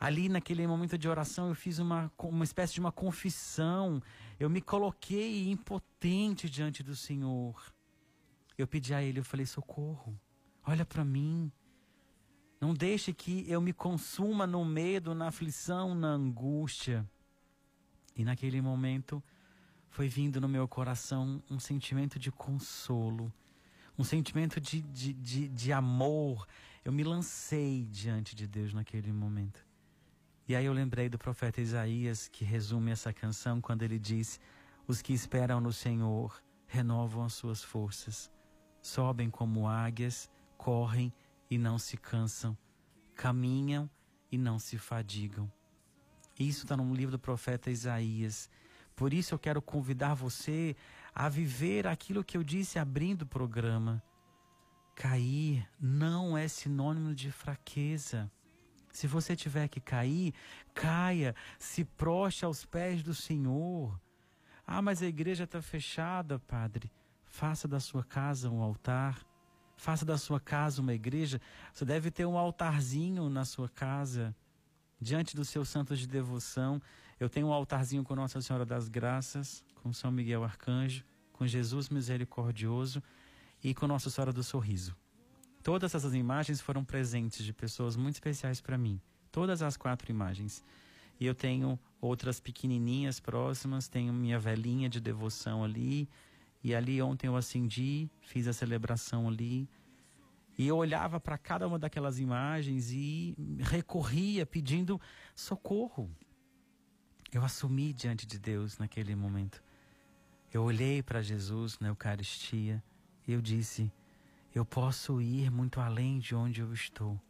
Ali 0.00 0.30
naquele 0.30 0.66
momento 0.66 0.96
de 0.96 1.06
oração 1.06 1.50
eu 1.50 1.54
fiz 1.54 1.78
uma, 1.78 2.10
uma 2.20 2.44
espécie 2.44 2.72
de 2.72 2.80
uma 2.80 2.90
confissão. 2.90 4.02
Eu 4.40 4.48
me 4.48 4.62
coloquei 4.62 5.50
impotente 5.50 6.48
diante 6.48 6.82
do 6.82 6.96
Senhor. 6.96 7.62
Eu 8.56 8.66
pedi 8.66 8.94
a 8.94 9.02
Ele, 9.02 9.18
eu 9.18 9.24
falei: 9.24 9.44
socorro, 9.44 10.18
olha 10.66 10.86
para 10.86 11.04
mim. 11.04 11.52
Não 12.64 12.72
deixe 12.72 13.12
que 13.12 13.44
eu 13.46 13.60
me 13.60 13.72
consuma 13.72 14.46
no 14.46 14.64
medo, 14.64 15.14
na 15.14 15.28
aflição, 15.28 15.94
na 15.94 16.08
angústia. 16.08 17.06
E 18.16 18.24
naquele 18.24 18.60
momento 18.60 19.22
foi 19.90 20.08
vindo 20.08 20.40
no 20.40 20.48
meu 20.48 20.66
coração 20.66 21.42
um 21.50 21.60
sentimento 21.60 22.18
de 22.18 22.30
consolo 22.32 23.32
um 23.98 24.04
sentimento 24.04 24.60
de, 24.60 24.80
de, 24.82 25.12
de, 25.12 25.48
de 25.48 25.72
amor. 25.72 26.46
Eu 26.84 26.92
me 26.92 27.04
lancei 27.04 27.86
diante 27.90 28.34
de 28.34 28.46
Deus 28.46 28.74
naquele 28.74 29.12
momento. 29.12 29.64
E 30.46 30.54
aí 30.54 30.66
eu 30.66 30.72
lembrei 30.72 31.08
do 31.08 31.18
profeta 31.18 31.60
Isaías, 31.60 32.28
que 32.28 32.44
resume 32.44 32.90
essa 32.90 33.12
canção 33.12 33.60
quando 33.60 33.82
ele 33.82 33.98
diz: 33.98 34.40
Os 34.86 35.00
que 35.00 35.12
esperam 35.12 35.60
no 35.60 35.72
Senhor 35.72 36.42
renovam 36.66 37.24
as 37.24 37.34
suas 37.34 37.62
forças, 37.62 38.30
sobem 38.82 39.30
como 39.30 39.68
águias, 39.68 40.30
correm 40.56 41.12
e 41.54 41.58
não 41.58 41.78
se 41.78 41.96
cansam, 41.96 42.56
caminham 43.14 43.88
e 44.30 44.36
não 44.36 44.58
se 44.58 44.76
fadigam. 44.76 45.50
Isso 46.38 46.64
está 46.64 46.76
no 46.76 46.92
livro 46.92 47.12
do 47.12 47.18
profeta 47.18 47.70
Isaías. 47.70 48.50
Por 48.96 49.12
isso 49.12 49.34
eu 49.34 49.38
quero 49.38 49.62
convidar 49.62 50.14
você 50.14 50.74
a 51.14 51.28
viver 51.28 51.86
aquilo 51.86 52.24
que 52.24 52.36
eu 52.36 52.42
disse 52.42 52.76
abrindo 52.76 53.22
o 53.22 53.26
programa. 53.26 54.02
Cair 54.96 55.68
não 55.80 56.36
é 56.36 56.48
sinônimo 56.48 57.14
de 57.14 57.30
fraqueza. 57.30 58.30
Se 58.90 59.06
você 59.06 59.36
tiver 59.36 59.68
que 59.68 59.80
cair, 59.80 60.34
caia, 60.72 61.36
se 61.58 61.84
proste 61.84 62.44
aos 62.44 62.64
pés 62.64 63.00
do 63.00 63.14
Senhor. 63.14 64.00
Ah, 64.66 64.82
mas 64.82 65.02
a 65.02 65.06
igreja 65.06 65.44
está 65.44 65.62
fechada, 65.62 66.38
padre. 66.38 66.90
Faça 67.24 67.68
da 67.68 67.78
sua 67.78 68.02
casa 68.02 68.50
um 68.50 68.60
altar. 68.60 69.24
Faça 69.76 70.04
da 70.04 70.16
sua 70.16 70.40
casa 70.40 70.80
uma 70.80 70.94
igreja. 70.94 71.40
Você 71.72 71.84
deve 71.84 72.10
ter 72.10 72.26
um 72.26 72.38
altarzinho 72.38 73.28
na 73.28 73.44
sua 73.44 73.68
casa, 73.68 74.34
diante 75.00 75.36
dos 75.36 75.48
seus 75.48 75.68
santos 75.68 75.98
de 75.98 76.06
devoção. 76.06 76.80
Eu 77.18 77.28
tenho 77.28 77.48
um 77.48 77.52
altarzinho 77.52 78.02
com 78.02 78.14
Nossa 78.14 78.40
Senhora 78.40 78.64
das 78.64 78.88
Graças 78.88 79.64
com 79.84 79.92
São 79.92 80.10
Miguel 80.10 80.42
Arcanjo, 80.42 81.04
com 81.30 81.46
Jesus 81.46 81.90
misericordioso 81.90 83.02
e 83.62 83.74
com 83.74 83.86
Nossa 83.86 84.08
Senhora 84.08 84.32
do 84.32 84.42
Sorriso. 84.42 84.96
Todas 85.62 85.94
essas 85.94 86.14
imagens 86.14 86.58
foram 86.58 86.82
presentes 86.82 87.44
de 87.44 87.52
pessoas 87.52 87.94
muito 87.94 88.14
especiais 88.14 88.62
para 88.62 88.78
mim. 88.78 88.98
Todas 89.30 89.60
as 89.60 89.76
quatro 89.76 90.10
imagens. 90.10 90.64
E 91.20 91.26
eu 91.26 91.34
tenho 91.34 91.78
outras 92.00 92.40
pequenininhas 92.40 93.20
próximas, 93.20 93.86
tenho 93.86 94.10
minha 94.10 94.38
velhinha 94.38 94.88
de 94.88 95.00
devoção 95.00 95.62
ali. 95.62 96.08
E 96.64 96.74
ali 96.74 97.02
ontem 97.02 97.26
eu 97.26 97.36
acendi, 97.36 98.10
fiz 98.22 98.48
a 98.48 98.52
celebração 98.54 99.28
ali. 99.28 99.68
E 100.56 100.66
eu 100.66 100.78
olhava 100.78 101.20
para 101.20 101.36
cada 101.36 101.68
uma 101.68 101.78
daquelas 101.78 102.18
imagens 102.18 102.90
e 102.90 103.36
recorria 103.60 104.46
pedindo 104.46 104.98
socorro. 105.34 106.10
Eu 107.30 107.44
assumi 107.44 107.92
diante 107.92 108.24
de 108.24 108.38
Deus 108.38 108.78
naquele 108.78 109.14
momento. 109.14 109.62
Eu 110.50 110.62
olhei 110.62 111.02
para 111.02 111.20
Jesus 111.20 111.78
na 111.80 111.88
Eucaristia 111.88 112.82
e 113.28 113.32
eu 113.32 113.42
disse: 113.42 113.92
Eu 114.54 114.64
posso 114.64 115.20
ir 115.20 115.50
muito 115.50 115.80
além 115.80 116.18
de 116.18 116.34
onde 116.34 116.62
eu 116.62 116.72
estou, 116.72 117.20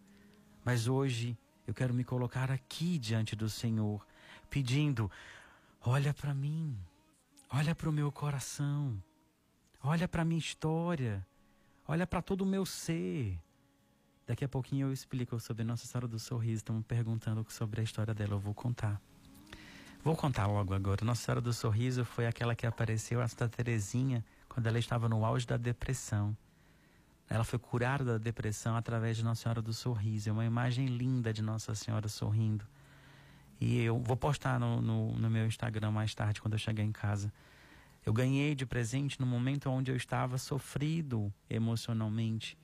mas 0.64 0.86
hoje 0.86 1.36
eu 1.66 1.74
quero 1.74 1.92
me 1.92 2.04
colocar 2.04 2.52
aqui 2.52 2.98
diante 3.00 3.34
do 3.34 3.48
Senhor, 3.48 4.06
pedindo: 4.48 5.10
Olha 5.80 6.14
para 6.14 6.32
mim, 6.32 6.78
olha 7.50 7.74
para 7.74 7.88
o 7.88 7.92
meu 7.92 8.12
coração, 8.12 9.02
olha 9.84 10.08
para 10.08 10.24
minha 10.24 10.38
história, 10.38 11.24
olha 11.86 12.06
para 12.06 12.22
todo 12.22 12.40
o 12.40 12.46
meu 12.46 12.64
ser. 12.64 13.38
Daqui 14.26 14.42
a 14.44 14.48
pouquinho 14.48 14.88
eu 14.88 14.92
explico 14.92 15.38
sobre 15.38 15.62
Nossa 15.62 15.86
Senhora 15.86 16.08
do 16.08 16.18
Sorriso. 16.18 16.60
Estão 16.60 16.76
me 16.76 16.82
perguntando 16.82 17.44
sobre 17.50 17.82
a 17.82 17.84
história 17.84 18.14
dela, 18.14 18.32
eu 18.32 18.38
vou 18.38 18.54
contar. 18.54 18.98
Vou 20.02 20.16
contar 20.16 20.46
logo 20.46 20.72
agora. 20.74 21.04
Nossa 21.04 21.22
Senhora 21.22 21.40
do 21.42 21.52
Sorriso 21.52 22.04
foi 22.04 22.26
aquela 22.26 22.54
que 22.54 22.66
apareceu 22.66 23.20
a 23.20 23.28
Santa 23.28 23.48
Terezinha 23.48 24.24
quando 24.48 24.66
ela 24.66 24.78
estava 24.78 25.08
no 25.08 25.24
auge 25.24 25.46
da 25.46 25.58
depressão. 25.58 26.34
Ela 27.28 27.44
foi 27.44 27.58
curada 27.58 28.04
da 28.04 28.18
depressão 28.18 28.76
através 28.76 29.18
de 29.18 29.24
Nossa 29.24 29.42
Senhora 29.42 29.60
do 29.60 29.72
Sorriso. 29.74 30.30
É 30.30 30.32
uma 30.32 30.44
imagem 30.44 30.86
linda 30.86 31.32
de 31.32 31.42
Nossa 31.42 31.74
Senhora 31.74 32.08
sorrindo. 32.08 32.66
E 33.60 33.80
eu 33.82 33.98
vou 33.98 34.16
postar 34.16 34.58
no, 34.58 34.80
no, 34.80 35.12
no 35.12 35.30
meu 35.30 35.46
Instagram 35.46 35.90
mais 35.90 36.14
tarde, 36.14 36.40
quando 36.40 36.54
eu 36.54 36.58
chegar 36.58 36.82
em 36.82 36.92
casa. 36.92 37.32
Eu 38.04 38.12
ganhei 38.12 38.54
de 38.54 38.66
presente 38.66 39.18
no 39.18 39.26
momento 39.26 39.70
onde 39.70 39.90
eu 39.90 39.96
estava 39.96 40.36
sofrido 40.36 41.32
emocionalmente. 41.48 42.58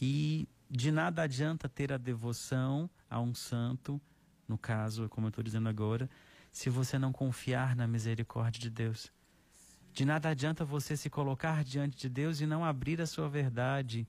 E 0.00 0.48
de 0.70 0.90
nada 0.90 1.22
adianta 1.22 1.68
ter 1.68 1.92
a 1.92 1.98
devoção 1.98 2.88
a 3.08 3.20
um 3.20 3.34
santo, 3.34 4.00
no 4.48 4.56
caso, 4.56 5.08
como 5.08 5.26
eu 5.26 5.28
estou 5.28 5.44
dizendo 5.44 5.68
agora, 5.68 6.08
se 6.50 6.70
você 6.70 6.98
não 6.98 7.12
confiar 7.12 7.76
na 7.76 7.86
misericórdia 7.86 8.60
de 8.60 8.70
Deus. 8.70 9.12
De 9.92 10.04
nada 10.04 10.30
adianta 10.30 10.64
você 10.64 10.96
se 10.96 11.10
colocar 11.10 11.62
diante 11.62 11.96
de 11.96 12.08
Deus 12.08 12.40
e 12.40 12.46
não 12.46 12.64
abrir 12.64 13.00
a 13.00 13.06
sua 13.06 13.28
verdade. 13.28 14.08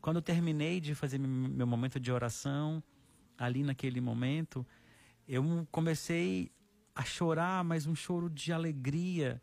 Quando 0.00 0.16
eu 0.16 0.22
terminei 0.22 0.80
de 0.80 0.94
fazer 0.94 1.18
meu 1.18 1.66
momento 1.66 2.00
de 2.00 2.10
oração, 2.10 2.82
ali 3.38 3.62
naquele 3.62 4.00
momento, 4.00 4.66
eu 5.28 5.66
comecei 5.70 6.50
a 6.94 7.04
chorar, 7.04 7.62
mas 7.64 7.86
um 7.86 7.94
choro 7.94 8.30
de 8.30 8.52
alegria, 8.52 9.40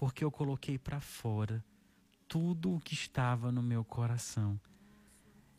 porque 0.00 0.24
eu 0.24 0.30
coloquei 0.30 0.78
para 0.78 0.98
fora 0.98 1.62
tudo 2.26 2.74
o 2.74 2.80
que 2.80 2.94
estava 2.94 3.52
no 3.52 3.62
meu 3.62 3.84
coração. 3.84 4.58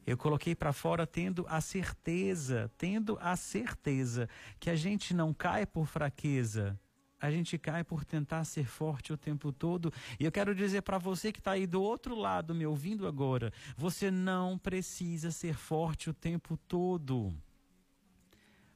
Eu 0.04 0.18
coloquei 0.18 0.56
para 0.56 0.74
fora 0.74 1.06
tendo 1.06 1.46
a 1.48 1.62
certeza, 1.62 2.72
tendo 2.76 3.20
a 3.22 3.36
certeza 3.36 4.28
que 4.60 4.72
a 4.72 4.76
gente 4.76 5.14
não 5.14 5.32
cai 5.32 5.64
por 5.64 5.86
fraqueza, 5.86 6.80
a 7.20 7.30
gente 7.30 7.56
cai 7.60 7.84
por 7.84 8.04
tentar 8.04 8.44
ser 8.44 8.66
forte 8.66 9.14
o 9.14 9.18
tempo 9.18 9.54
todo. 9.54 9.94
E 10.20 10.26
eu 10.26 10.32
quero 10.32 10.56
dizer 10.56 10.82
para 10.82 10.98
você 10.98 11.32
que 11.32 11.38
está 11.38 11.52
aí 11.52 11.68
do 11.68 11.80
outro 11.80 12.16
lado 12.16 12.56
me 12.56 12.66
ouvindo 12.66 13.06
agora: 13.06 13.54
você 13.78 14.10
não 14.10 14.58
precisa 14.58 15.30
ser 15.30 15.54
forte 15.54 16.10
o 16.10 16.16
tempo 16.16 16.58
todo. 16.68 17.32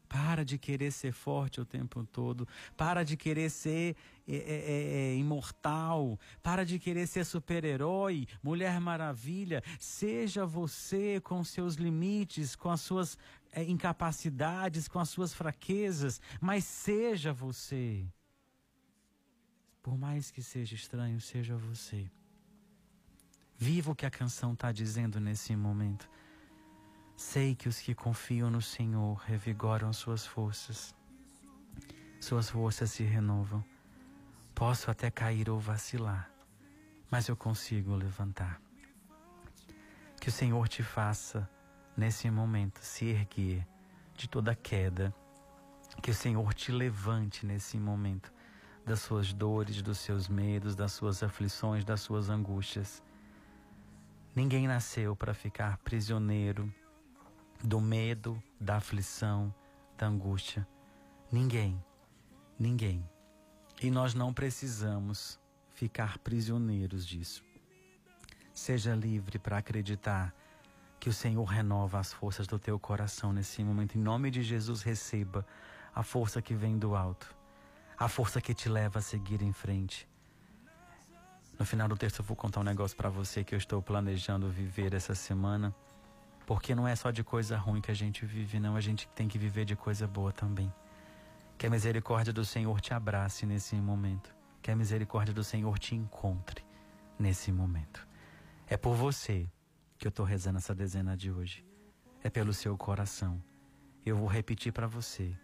Para 0.08 0.46
de 0.46 0.58
querer 0.58 0.91
ser 0.91 1.12
forte 1.12 1.60
o 1.60 1.65
tempo 1.65 2.06
todo. 2.06 2.48
Para 2.78 3.04
de 3.04 3.18
querer 3.18 3.50
ser 3.50 3.96
é, 4.28 4.36
é, 4.36 4.38
é, 4.38 5.13
é 5.13 5.15
imortal. 5.15 6.20
Para 6.41 6.65
de 6.65 6.80
querer 6.80 7.08
ser 7.08 7.26
super-herói, 7.26 8.28
Mulher 8.41 8.80
Maravilha. 8.80 9.63
Seja 9.80 10.46
você 10.46 11.20
com 11.22 11.44
seus 11.44 11.76
limites, 11.76 12.56
com 12.56 12.70
as 12.70 12.82
suas 12.82 13.18
é, 13.52 13.63
incapacidades, 13.63 14.88
com 14.88 15.00
as 15.00 15.10
suas 15.10 15.34
fraquezas. 15.34 16.22
Mas 16.39 16.63
seja 16.65 17.34
você. 17.34 18.06
Por 19.82 19.98
mais 19.98 20.32
que 20.32 20.41
seja 20.41 20.76
estranho, 20.76 21.22
seja 21.22 21.56
você. 21.56 22.10
Viva 23.58 23.91
o 23.91 23.96
que 23.96 24.06
a 24.06 24.12
canção 24.12 24.54
está 24.54 24.72
dizendo 24.72 25.20
nesse 25.20 25.56
momento. 25.56 26.10
Sei 27.17 27.56
que 27.56 27.69
os 27.69 27.80
que 27.80 27.95
confiam 27.95 28.49
no 28.49 28.62
Senhor 28.62 29.15
revigoram 29.25 29.93
suas 29.93 30.25
forças. 30.25 30.93
Suas 32.19 32.49
forças 32.49 32.91
se 32.91 33.04
renovam. 33.04 33.63
Posso 34.54 34.91
até 34.91 35.10
cair 35.10 35.49
ou 35.49 35.58
vacilar, 35.58 36.30
mas 37.10 37.30
eu 37.30 37.36
consigo 37.36 37.95
levantar. 37.95 38.62
Que 40.19 40.28
o 40.28 40.32
Senhor 40.32 40.67
te 40.67 40.84
faça, 40.84 41.49
nesse 41.95 42.30
momento, 42.30 42.80
se 42.80 43.06
erguer 43.06 43.65
de 44.13 44.28
toda 44.28 44.54
queda. 44.54 45.13
Que 46.01 46.12
o 46.12 46.15
Senhor 46.15 46.54
te 46.54 46.69
levante 46.69 47.45
nesse 47.45 47.78
momento 47.78 48.34
das 48.86 48.99
suas 48.99 49.32
dores, 49.32 49.82
dos 49.82 49.99
seus 49.99 50.28
medos, 50.28 50.75
das 50.75 50.91
suas 50.91 51.23
aflições, 51.23 51.86
das 51.86 52.01
suas 52.01 52.30
angústias. 52.30 53.01
Ninguém 54.36 54.67
nasceu 54.67 55.15
para 55.15 55.34
ficar 55.34 55.78
prisioneiro 55.78 56.71
do 57.63 57.80
medo, 57.82 58.41
da 58.60 58.78
aflição, 58.78 59.54
da 59.98 60.08
angústia. 60.08 60.68
Ninguém, 61.32 61.84
ninguém. 62.60 63.08
E 63.82 63.89
nós 63.91 64.13
não 64.13 64.34
precisamos 64.34 65.39
ficar 65.74 66.18
prisioneiros 66.20 67.06
disso. 67.06 67.44
Seja 68.54 68.96
livre 68.96 69.38
para 69.38 69.58
acreditar 69.58 70.34
que 71.00 71.10
o 71.10 71.13
Senhor 71.13 71.44
renova 71.44 72.00
as 72.00 72.13
forças 72.13 72.48
do 72.48 72.58
teu 72.58 72.80
coração 72.80 73.34
nesse 73.34 73.63
momento. 73.63 73.98
Em 73.98 74.02
nome 74.02 74.32
de 74.32 74.41
Jesus, 74.41 74.82
receba 74.82 75.46
a 75.94 76.04
força 76.04 76.41
que 76.41 76.56
vem 76.56 76.78
do 76.78 76.96
alto, 76.96 77.36
a 77.98 78.08
força 78.08 78.41
que 78.41 78.54
te 78.54 78.70
leva 78.70 79.00
a 79.00 79.02
seguir 79.02 79.41
em 79.41 79.54
frente. 79.54 80.08
No 81.60 81.65
final 81.65 81.88
do 81.88 81.96
texto, 81.96 82.20
eu 82.20 82.26
vou 82.26 82.36
contar 82.36 82.60
um 82.62 82.63
negócio 82.63 82.98
para 82.98 83.10
você 83.10 83.44
que 83.44 83.54
eu 83.54 83.58
estou 83.58 83.82
planejando 83.82 84.50
viver 84.50 84.94
essa 84.94 85.15
semana. 85.15 85.74
Porque 86.45 86.75
não 86.75 86.88
é 86.88 86.95
só 86.95 87.10
de 87.10 87.23
coisa 87.23 87.58
ruim 87.58 87.81
que 87.81 87.89
a 87.89 87.95
gente 87.95 88.25
vive, 88.25 88.60
não. 88.60 88.75
A 88.75 88.81
gente 88.81 89.08
tem 89.10 89.27
que 89.27 89.38
viver 89.38 89.65
de 89.65 89.75
coisa 89.75 90.08
boa 90.08 90.31
também. 90.31 90.71
Que 91.58 91.65
a 91.65 91.69
misericórdia 91.69 92.31
do 92.31 92.45
Senhor 92.45 92.79
te 92.79 92.93
abrace 92.93 93.45
nesse 93.45 93.75
momento. 93.75 94.36
Que 94.62 94.69
a 94.69 94.75
misericórdia 94.75 95.34
do 95.34 95.43
Senhor 95.43 95.79
te 95.79 95.95
encontre 95.95 96.63
nesse 97.17 97.51
momento. 97.51 98.08
É 98.67 98.77
por 98.77 98.95
você 98.95 99.49
que 99.97 100.05
eu 100.05 100.10
estou 100.10 100.25
rezando 100.25 100.60
essa 100.60 100.75
dezena 100.75 101.17
de 101.17 101.31
hoje. 101.31 101.65
É 102.23 102.29
pelo 102.29 102.53
seu 102.53 102.77
coração. 102.77 103.41
Eu 104.05 104.15
vou 104.15 104.27
repetir 104.27 104.71
para 104.71 104.86
você. 104.86 105.36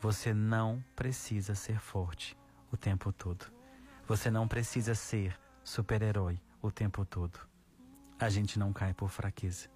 Você 0.00 0.32
não 0.32 0.84
precisa 0.94 1.56
ser 1.56 1.80
forte 1.80 2.36
o 2.70 2.76
tempo 2.76 3.12
todo. 3.12 3.46
Você 4.06 4.30
não 4.30 4.46
precisa 4.46 4.94
ser 4.94 5.36
super-herói 5.64 6.40
o 6.62 6.70
tempo 6.70 7.04
todo. 7.04 7.40
A 8.18 8.28
gente 8.28 8.58
não 8.58 8.72
cai 8.72 8.94
por 8.94 9.10
fraqueza 9.10 9.75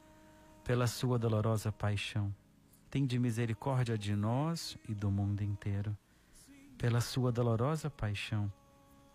pela 0.63 0.85
sua 0.85 1.17
dolorosa 1.17 1.71
paixão. 1.71 2.33
Tende 2.89 3.17
misericórdia 3.17 3.97
de 3.97 4.15
nós 4.15 4.77
e 4.87 4.93
do 4.93 5.09
mundo 5.09 5.41
inteiro. 5.41 5.97
Pela 6.77 7.01
sua 7.01 7.31
dolorosa 7.31 7.89
paixão. 7.89 8.51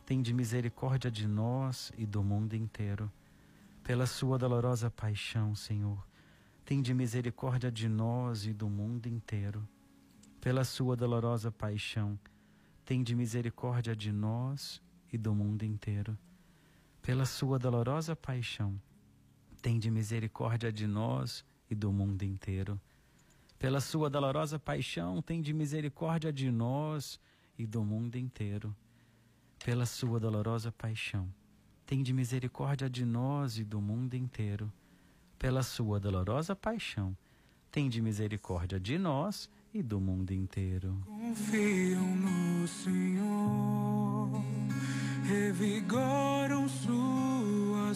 Tende 0.05 0.33
misericórdia 0.35 1.11
de 1.11 1.27
nós 1.27 1.93
e 1.97 2.05
do 2.05 2.23
mundo 2.23 2.55
inteiro. 2.55 3.11
Pela 3.83 4.07
sua 4.07 4.39
dolorosa 4.39 4.91
paixão, 4.91 5.55
Senhor. 5.55 6.05
Tende 6.65 6.93
misericórdia 6.93 7.71
de 7.71 7.89
nós 7.89 8.45
e 8.45 8.53
do 8.53 8.69
mundo 8.69 9.07
inteiro. 9.07 9.67
Pela 10.41 10.65
sua 10.65 10.97
dolorosa 10.97 11.53
paixão. 11.53 12.19
Tende 12.85 13.15
misericórdia 13.15 13.95
de 13.95 14.11
nós 14.11 14.83
e 15.13 15.19
do 15.19 15.35
mundo 15.35 15.65
inteiro. 15.65 16.19
Pela 17.01 17.25
sua 17.25 17.59
dolorosa 17.59 18.17
paixão 18.17 18.81
Tende 19.67 19.91
misericórdia 19.91 20.73
de 20.73 20.87
nós 20.87 21.45
e 21.69 21.75
do 21.75 21.91
mundo 21.91 22.23
inteiro. 22.23 22.81
Pela 23.59 23.81
sua 23.81 24.09
dolorosa 24.09 24.61
paixão, 24.61 25.21
tende 25.21 25.53
misericórdia 25.53 26.33
de 26.33 26.53
nós 26.53 27.19
e 27.59 27.67
do 27.67 27.83
mundo 27.83 28.15
inteiro. 28.15 28.73
Pela 29.65 29.85
sua 29.85 30.21
dolorosa 30.21 30.71
paixão, 30.71 31.29
tende 31.85 32.13
misericórdia 32.13 32.89
de 32.89 33.05
nós 33.05 33.59
e 33.59 33.65
do 33.65 33.81
mundo 33.81 34.15
inteiro. 34.15 34.73
Pela 35.37 35.65
sua 35.65 35.99
dolorosa 35.99 36.55
paixão, 36.55 37.19
tende 37.69 38.01
misericórdia 38.01 38.79
de 38.79 38.97
nós 38.97 39.51
e 39.75 39.83
do 39.83 40.01
mundo 40.01 40.31
inteiro. 40.31 40.97
Confiam 41.05 42.07
no 42.15 42.69
Senhor, 42.69 44.31
revigoram 45.25 46.69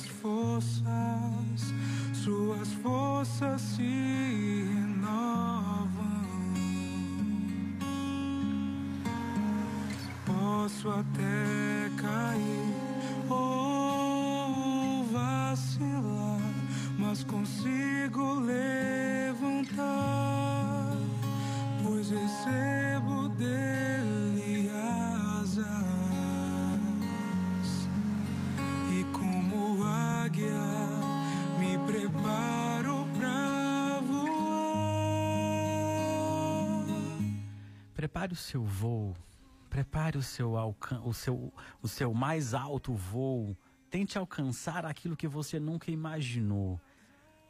suas 0.01 0.07
forças 0.07 1.75
suas 2.25 2.73
forças 2.83 3.61
se 3.61 3.83
renovam. 3.83 5.11
Posso 10.27 10.91
até 10.91 11.91
cair 11.97 12.75
ou 13.29 15.05
vacilar, 15.07 16.41
mas 16.99 17.25
consigo 17.25 18.35
levantar, 18.41 19.79
pois 21.83 22.11
recebo 22.11 23.31
dele 23.31 24.71
asas 25.41 26.00
águia 30.31 31.81
preparo 31.87 33.07
pra 33.19 34.01
voar. 34.01 34.31
Prepare 37.95 38.33
o 38.33 38.37
seu 38.37 38.65
voo. 38.65 39.17
Prepare 39.69 40.17
o 40.19 40.23
seu, 40.23 40.57
alcan 40.57 41.01
o, 41.03 41.13
seu, 41.13 41.53
o 41.83 41.89
seu 41.89 42.15
mais 42.15 42.55
alto 42.55 42.95
voo. 42.95 43.57
Tente 43.91 44.17
alcançar 44.19 44.87
aquilo 44.87 45.17
que 45.17 45.27
você 45.29 45.59
nunca 45.59 45.91
imaginou. 45.91 46.81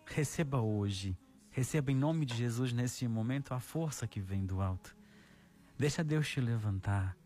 Receba 0.06 0.60
hoje. 0.60 1.16
Receba 1.50 1.92
em 1.92 1.96
nome 1.96 2.24
de 2.24 2.34
Jesus 2.34 2.72
nesse 2.72 3.06
momento 3.06 3.52
a 3.52 3.60
força 3.60 4.06
que 4.06 4.20
vem 4.20 4.46
do 4.46 4.60
alto. 4.60 4.96
Deixa 5.78 6.04
Deus 6.04 6.28
te 6.28 6.40
levantar. 6.40 7.16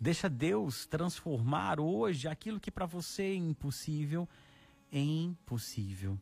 Deixa 0.00 0.28
Deus 0.28 0.84
transformar 0.86 1.78
hoje 1.78 2.26
aquilo 2.26 2.58
que 2.58 2.70
para 2.70 2.86
você 2.86 3.22
é 3.22 3.34
impossível 3.34 4.28
em 4.92 5.36
possível. 5.46 6.18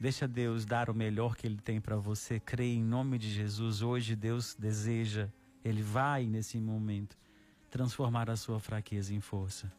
Deixa 0.00 0.26
Deus 0.26 0.66
dar 0.66 0.90
o 0.90 0.94
melhor 0.94 1.36
que 1.36 1.46
Ele 1.46 1.58
tem 1.58 1.80
para 1.80 1.96
você. 1.96 2.40
Creia 2.40 2.74
em 2.74 2.82
nome 2.82 3.16
de 3.16 3.30
Jesus. 3.30 3.80
Hoje 3.80 4.16
Deus 4.16 4.54
deseja, 4.58 5.30
Ele 5.64 5.80
vai 5.80 6.26
nesse 6.26 6.58
momento 6.58 7.16
transformar 7.70 8.28
a 8.28 8.36
sua 8.36 8.60
fraqueza 8.60 9.14
em 9.14 9.20
força. 9.20 9.72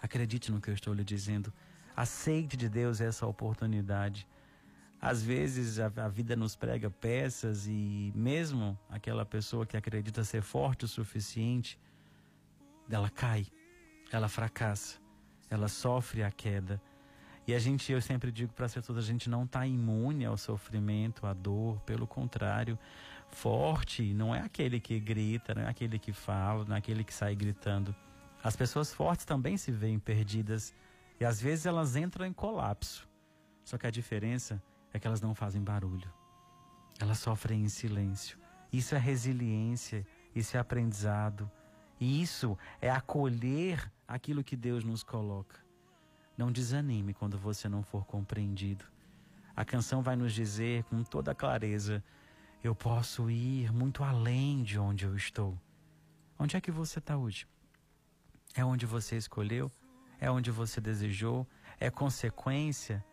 Acredite 0.00 0.50
no 0.50 0.60
que 0.60 0.68
eu 0.68 0.74
estou 0.74 0.92
lhe 0.92 1.04
dizendo. 1.04 1.52
Aceite 1.96 2.56
de 2.56 2.68
Deus 2.68 3.00
essa 3.00 3.26
oportunidade. 3.26 4.26
Às 5.00 5.22
vezes 5.22 5.80
a, 5.80 5.86
a, 5.96 6.08
vida 6.08 6.36
nos 6.36 6.54
prega 6.54 6.88
peças 6.88 7.66
e 7.66 8.12
mesmo 8.14 8.78
aquela 8.88 9.24
pessoa 9.24 9.66
que 9.66 9.76
acredita 9.76 10.22
ser 10.22 10.42
forte 10.42 10.84
o 10.84 10.88
suficiente, 10.88 11.78
ela 12.88 13.10
cai, 13.10 13.46
ela 14.12 14.28
fracassa, 14.28 15.00
ela 15.50 15.66
sofre 15.66 16.22
a 16.22 16.30
queda. 16.30 16.80
E 17.46 17.54
a 17.54 17.58
gente, 17.58 17.90
eu 17.90 18.00
sempre 18.00 18.30
digo 18.30 18.52
para 18.52 18.66
as 18.66 18.74
pessoas, 18.74 18.98
a 18.98 19.02
gente 19.02 19.28
não 19.28 19.44
está 19.44 19.66
imune 19.66 20.24
ao 20.24 20.36
sofrimento, 20.36 21.26
à 21.26 21.32
dor, 21.32 21.80
pelo 21.80 22.06
contrário, 22.06 22.78
forte 23.30 24.14
não 24.14 24.34
é 24.34 24.40
aquele 24.40 24.78
que 24.78 25.00
grita, 25.00 25.54
não 25.54 25.62
é 25.62 25.68
aquele 25.68 25.98
que 25.98 26.12
fala, 26.12 26.64
não 26.64 26.76
é 26.76 26.78
aquele 26.78 27.02
que 27.02 27.12
sai 27.12 27.34
gritando. 27.34 27.94
As 28.44 28.54
pessoas 28.54 28.92
fortes 28.92 29.24
também 29.24 29.56
se 29.56 29.72
veem 29.72 29.98
perdidas 29.98 30.74
e 31.18 31.24
às 31.24 31.40
vezes 31.40 31.66
elas 31.66 31.96
entram 31.96 32.26
em 32.26 32.32
colapso. 32.32 33.08
Só 33.64 33.78
que 33.78 33.86
a 33.86 33.90
diferença 33.90 34.62
é 34.92 34.98
que 34.98 35.06
elas 35.06 35.20
não 35.20 35.34
fazem 35.34 35.62
barulho. 35.62 36.12
Elas 37.00 37.18
sofrem 37.18 37.62
em 37.62 37.68
silêncio. 37.68 38.38
Isso 38.72 38.94
é 38.94 38.98
resiliência, 38.98 40.06
isso 40.34 40.56
é 40.56 40.60
aprendizado. 40.60 41.50
E 42.00 42.20
isso 42.20 42.58
é 42.80 42.90
acolher 42.90 43.90
aquilo 44.06 44.42
que 44.42 44.56
Deus 44.56 44.82
nos 44.82 45.02
coloca. 45.02 45.61
Não 46.42 46.50
desanime 46.50 47.14
quando 47.14 47.38
você 47.38 47.68
não 47.68 47.84
for 47.84 48.04
compreendido. 48.04 48.84
A 49.54 49.64
canção 49.64 50.02
vai 50.02 50.16
nos 50.16 50.32
dizer 50.32 50.82
com 50.82 51.04
toda 51.04 51.36
clareza: 51.36 52.02
eu 52.64 52.74
posso 52.74 53.30
ir 53.30 53.72
muito 53.72 54.02
além 54.02 54.64
de 54.64 54.76
onde 54.76 55.04
eu 55.04 55.14
estou. 55.14 55.56
Onde 56.36 56.56
é 56.56 56.60
que 56.60 56.72
você 56.72 56.98
está 56.98 57.16
hoje? 57.16 57.46
É 58.56 58.64
onde 58.64 58.86
você 58.86 59.16
escolheu? 59.16 59.70
É 60.18 60.28
onde 60.28 60.50
você 60.50 60.80
desejou? 60.80 61.46
É 61.78 61.88
consequência? 61.90 63.04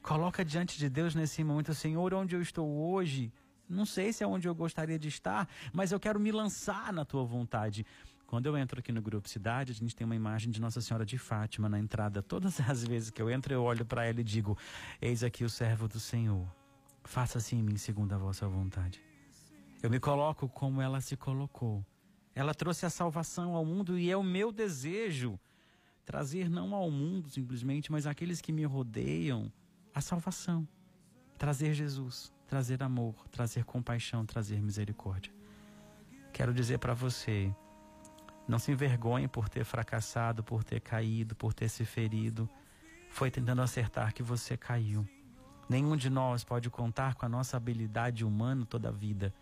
Coloca 0.00 0.42
diante 0.42 0.78
de 0.78 0.88
Deus 0.88 1.14
nesse 1.14 1.44
momento, 1.44 1.74
Senhor, 1.74 2.14
onde 2.14 2.34
eu 2.34 2.40
estou 2.40 2.66
hoje? 2.66 3.30
Não 3.68 3.84
sei 3.84 4.10
se 4.10 4.24
é 4.24 4.26
onde 4.26 4.48
eu 4.48 4.54
gostaria 4.54 4.98
de 4.98 5.08
estar, 5.08 5.46
mas 5.70 5.92
eu 5.92 6.00
quero 6.00 6.18
me 6.18 6.32
lançar 6.32 6.94
na 6.94 7.04
tua 7.04 7.24
vontade. 7.26 7.84
Quando 8.34 8.46
eu 8.46 8.58
entro 8.58 8.80
aqui 8.80 8.90
no 8.90 9.00
Grupo 9.00 9.28
Cidade, 9.28 9.70
a 9.70 9.74
gente 9.76 9.94
tem 9.94 10.04
uma 10.04 10.16
imagem 10.16 10.50
de 10.50 10.60
Nossa 10.60 10.80
Senhora 10.80 11.06
de 11.06 11.16
Fátima 11.16 11.68
na 11.68 11.78
entrada. 11.78 12.20
Todas 12.20 12.58
as 12.68 12.82
vezes 12.82 13.08
que 13.08 13.22
eu 13.22 13.30
entro, 13.30 13.54
eu 13.54 13.62
olho 13.62 13.86
para 13.86 14.04
ela 14.04 14.20
e 14.20 14.24
digo: 14.24 14.58
Eis 15.00 15.22
aqui 15.22 15.44
o 15.44 15.48
servo 15.48 15.86
do 15.86 16.00
Senhor. 16.00 16.44
Faça-se 17.04 17.54
em 17.54 17.62
mim 17.62 17.76
segundo 17.76 18.12
a 18.12 18.18
vossa 18.18 18.48
vontade. 18.48 19.00
Eu 19.80 19.88
me 19.88 20.00
coloco 20.00 20.48
como 20.48 20.82
ela 20.82 21.00
se 21.00 21.16
colocou. 21.16 21.86
Ela 22.34 22.52
trouxe 22.52 22.84
a 22.84 22.90
salvação 22.90 23.54
ao 23.54 23.64
mundo 23.64 23.96
e 23.96 24.10
é 24.10 24.16
o 24.16 24.22
meu 24.24 24.50
desejo 24.50 25.38
trazer 26.04 26.50
não 26.50 26.74
ao 26.74 26.90
mundo 26.90 27.28
simplesmente, 27.30 27.92
mas 27.92 28.04
àqueles 28.04 28.40
que 28.40 28.50
me 28.50 28.64
rodeiam 28.64 29.48
a 29.94 30.00
salvação. 30.00 30.66
Trazer 31.38 31.72
Jesus, 31.72 32.32
trazer 32.48 32.82
amor, 32.82 33.14
trazer 33.28 33.64
compaixão, 33.64 34.26
trazer 34.26 34.60
misericórdia. 34.60 35.32
Quero 36.32 36.52
dizer 36.52 36.80
para 36.80 36.94
você, 36.94 37.54
não 38.46 38.58
se 38.58 38.72
envergonhe 38.72 39.26
por 39.26 39.48
ter 39.48 39.64
fracassado, 39.64 40.42
por 40.42 40.62
ter 40.62 40.80
caído, 40.80 41.34
por 41.34 41.54
ter 41.54 41.68
se 41.68 41.84
ferido. 41.84 42.48
Foi 43.10 43.30
tentando 43.30 43.62
acertar 43.62 44.12
que 44.12 44.22
você 44.22 44.56
caiu. 44.56 45.06
Nenhum 45.68 45.96
de 45.96 46.10
nós 46.10 46.44
pode 46.44 46.68
contar 46.68 47.14
com 47.14 47.24
a 47.24 47.28
nossa 47.28 47.56
habilidade 47.56 48.24
humana 48.24 48.66
toda 48.66 48.88
a 48.88 48.92
vida. 48.92 49.32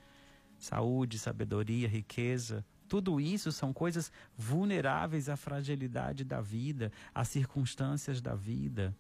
Saúde, 0.57 1.19
sabedoria, 1.19 1.89
riqueza, 1.89 2.65
tudo 2.93 3.19
isso 3.19 3.51
são 3.51 3.73
coisas 3.73 4.13
vulneráveis 4.37 5.31
à 5.31 5.35
fragilidade 5.35 6.25
da 6.25 6.43
vida, 6.43 6.93
às 7.15 7.29
circunstâncias 7.29 8.21
da 8.21 8.35
vida. 8.35 8.95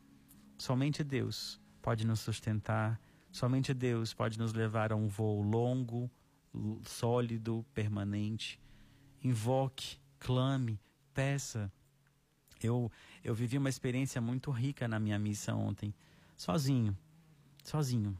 Somente 0.56 1.04
Deus 1.04 1.60
pode 1.82 2.06
nos 2.06 2.20
sustentar, 2.20 2.98
somente 3.30 3.74
Deus 3.74 4.14
pode 4.14 4.38
nos 4.38 4.54
levar 4.54 4.92
a 4.92 4.96
um 4.96 5.08
voo 5.08 5.42
longo, 5.42 6.10
sólido, 6.84 7.66
permanente. 7.74 8.61
Invoque, 9.22 9.98
clame, 10.18 10.80
peça. 11.14 11.72
Eu, 12.62 12.90
eu 13.22 13.34
vivi 13.34 13.58
uma 13.58 13.68
experiência 13.68 14.20
muito 14.20 14.50
rica 14.50 14.86
na 14.86 14.98
minha 14.98 15.18
missa 15.18 15.54
ontem, 15.54 15.94
sozinho 16.36 16.96
sozinho. 17.62 18.18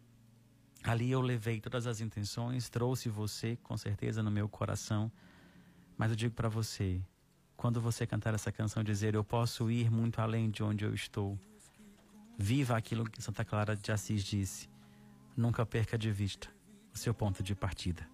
Ali 0.82 1.10
eu 1.10 1.20
levei 1.20 1.60
todas 1.60 1.86
as 1.86 2.00
intenções, 2.00 2.68
trouxe 2.68 3.08
você 3.08 3.56
com 3.62 3.76
certeza 3.76 4.22
no 4.22 4.30
meu 4.30 4.48
coração. 4.48 5.10
Mas 5.96 6.10
eu 6.10 6.16
digo 6.16 6.34
para 6.34 6.48
você, 6.48 7.00
quando 7.56 7.80
você 7.80 8.06
cantar 8.06 8.34
essa 8.34 8.50
canção, 8.50 8.82
dizer 8.82 9.14
eu 9.14 9.22
posso 9.22 9.70
ir 9.70 9.90
muito 9.90 10.20
além 10.20 10.50
de 10.50 10.62
onde 10.62 10.84
eu 10.84 10.94
estou. 10.94 11.38
Viva 12.36 12.76
aquilo 12.76 13.08
que 13.08 13.22
Santa 13.22 13.44
Clara 13.44 13.76
de 13.76 13.92
Assis 13.92 14.24
disse. 14.24 14.68
Nunca 15.36 15.64
perca 15.64 15.96
de 15.96 16.10
vista 16.10 16.48
o 16.92 16.98
seu 16.98 17.14
ponto 17.14 17.42
de 17.42 17.54
partida. 17.54 18.08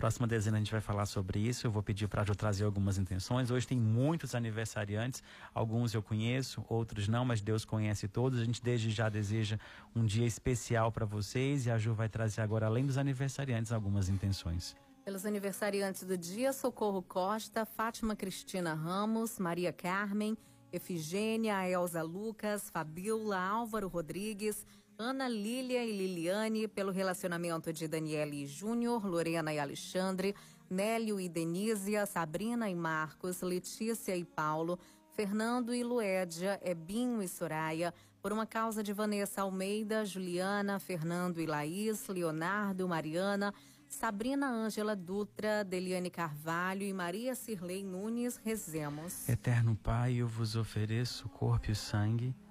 Próxima 0.00 0.26
dezena 0.26 0.56
a 0.56 0.60
gente 0.60 0.72
vai 0.72 0.80
falar 0.80 1.04
sobre 1.04 1.38
isso. 1.38 1.66
Eu 1.66 1.70
vou 1.70 1.82
pedir 1.82 2.08
para 2.08 2.24
eu 2.26 2.34
trazer 2.34 2.64
algumas 2.64 2.96
intenções. 2.96 3.50
Hoje 3.50 3.66
tem 3.66 3.78
muitos 3.78 4.34
aniversariantes, 4.34 5.22
alguns 5.52 5.92
eu 5.92 6.02
conheço, 6.02 6.64
outros 6.70 7.06
não, 7.06 7.22
mas 7.22 7.42
Deus 7.42 7.66
conhece 7.66 8.08
todos. 8.08 8.40
A 8.40 8.44
gente 8.46 8.62
desde 8.62 8.90
já 8.90 9.10
deseja 9.10 9.58
um 9.94 10.02
dia 10.02 10.26
especial 10.26 10.90
para 10.90 11.04
vocês 11.04 11.66
e 11.66 11.70
a 11.70 11.76
Ju 11.76 11.92
vai 11.92 12.08
trazer 12.08 12.40
agora, 12.40 12.64
além 12.64 12.86
dos 12.86 12.96
aniversariantes, 12.96 13.72
algumas 13.72 14.08
intenções. 14.08 14.74
Pelos 15.04 15.26
aniversariantes 15.26 16.02
do 16.02 16.16
dia, 16.16 16.50
Socorro 16.54 17.02
Costa, 17.02 17.66
Fátima 17.66 18.16
Cristina 18.16 18.72
Ramos, 18.72 19.38
Maria 19.38 19.70
Carmen, 19.70 20.34
Efigênia, 20.72 21.68
Elza 21.68 22.02
Lucas, 22.02 22.70
Fabiola, 22.70 23.38
Álvaro 23.38 23.88
Rodrigues, 23.88 24.64
Ana 25.00 25.26
Lília 25.26 25.82
e 25.82 25.96
Liliane, 25.96 26.68
pelo 26.68 26.92
relacionamento 26.92 27.72
de 27.72 27.88
Daniele 27.88 28.42
e 28.42 28.46
Júnior, 28.46 29.06
Lorena 29.06 29.50
e 29.50 29.58
Alexandre, 29.58 30.34
Nélio 30.68 31.18
e 31.18 31.26
Denísia, 31.26 32.04
Sabrina 32.04 32.68
e 32.68 32.74
Marcos, 32.74 33.40
Letícia 33.40 34.14
e 34.14 34.26
Paulo, 34.26 34.78
Fernando 35.16 35.74
e 35.74 35.82
Luédia, 35.82 36.60
Ebinho 36.62 37.22
e 37.22 37.28
Soraya, 37.28 37.94
por 38.20 38.30
uma 38.30 38.44
causa 38.44 38.82
de 38.82 38.92
Vanessa 38.92 39.40
Almeida, 39.40 40.04
Juliana, 40.04 40.78
Fernando 40.78 41.40
e 41.40 41.46
Laís, 41.46 42.06
Leonardo, 42.06 42.86
Mariana, 42.86 43.54
Sabrina 43.88 44.50
Ângela 44.50 44.94
Dutra, 44.94 45.64
Deliane 45.64 46.10
Carvalho 46.10 46.82
e 46.82 46.92
Maria 46.92 47.34
Cirlei 47.34 47.82
Nunes, 47.82 48.36
rezemos. 48.36 49.26
Eterno 49.26 49.74
Pai, 49.74 50.16
eu 50.16 50.28
vos 50.28 50.56
ofereço 50.56 51.26
o 51.26 51.30
corpo 51.30 51.70
e 51.70 51.72
o 51.72 51.76
sangue 51.76 52.34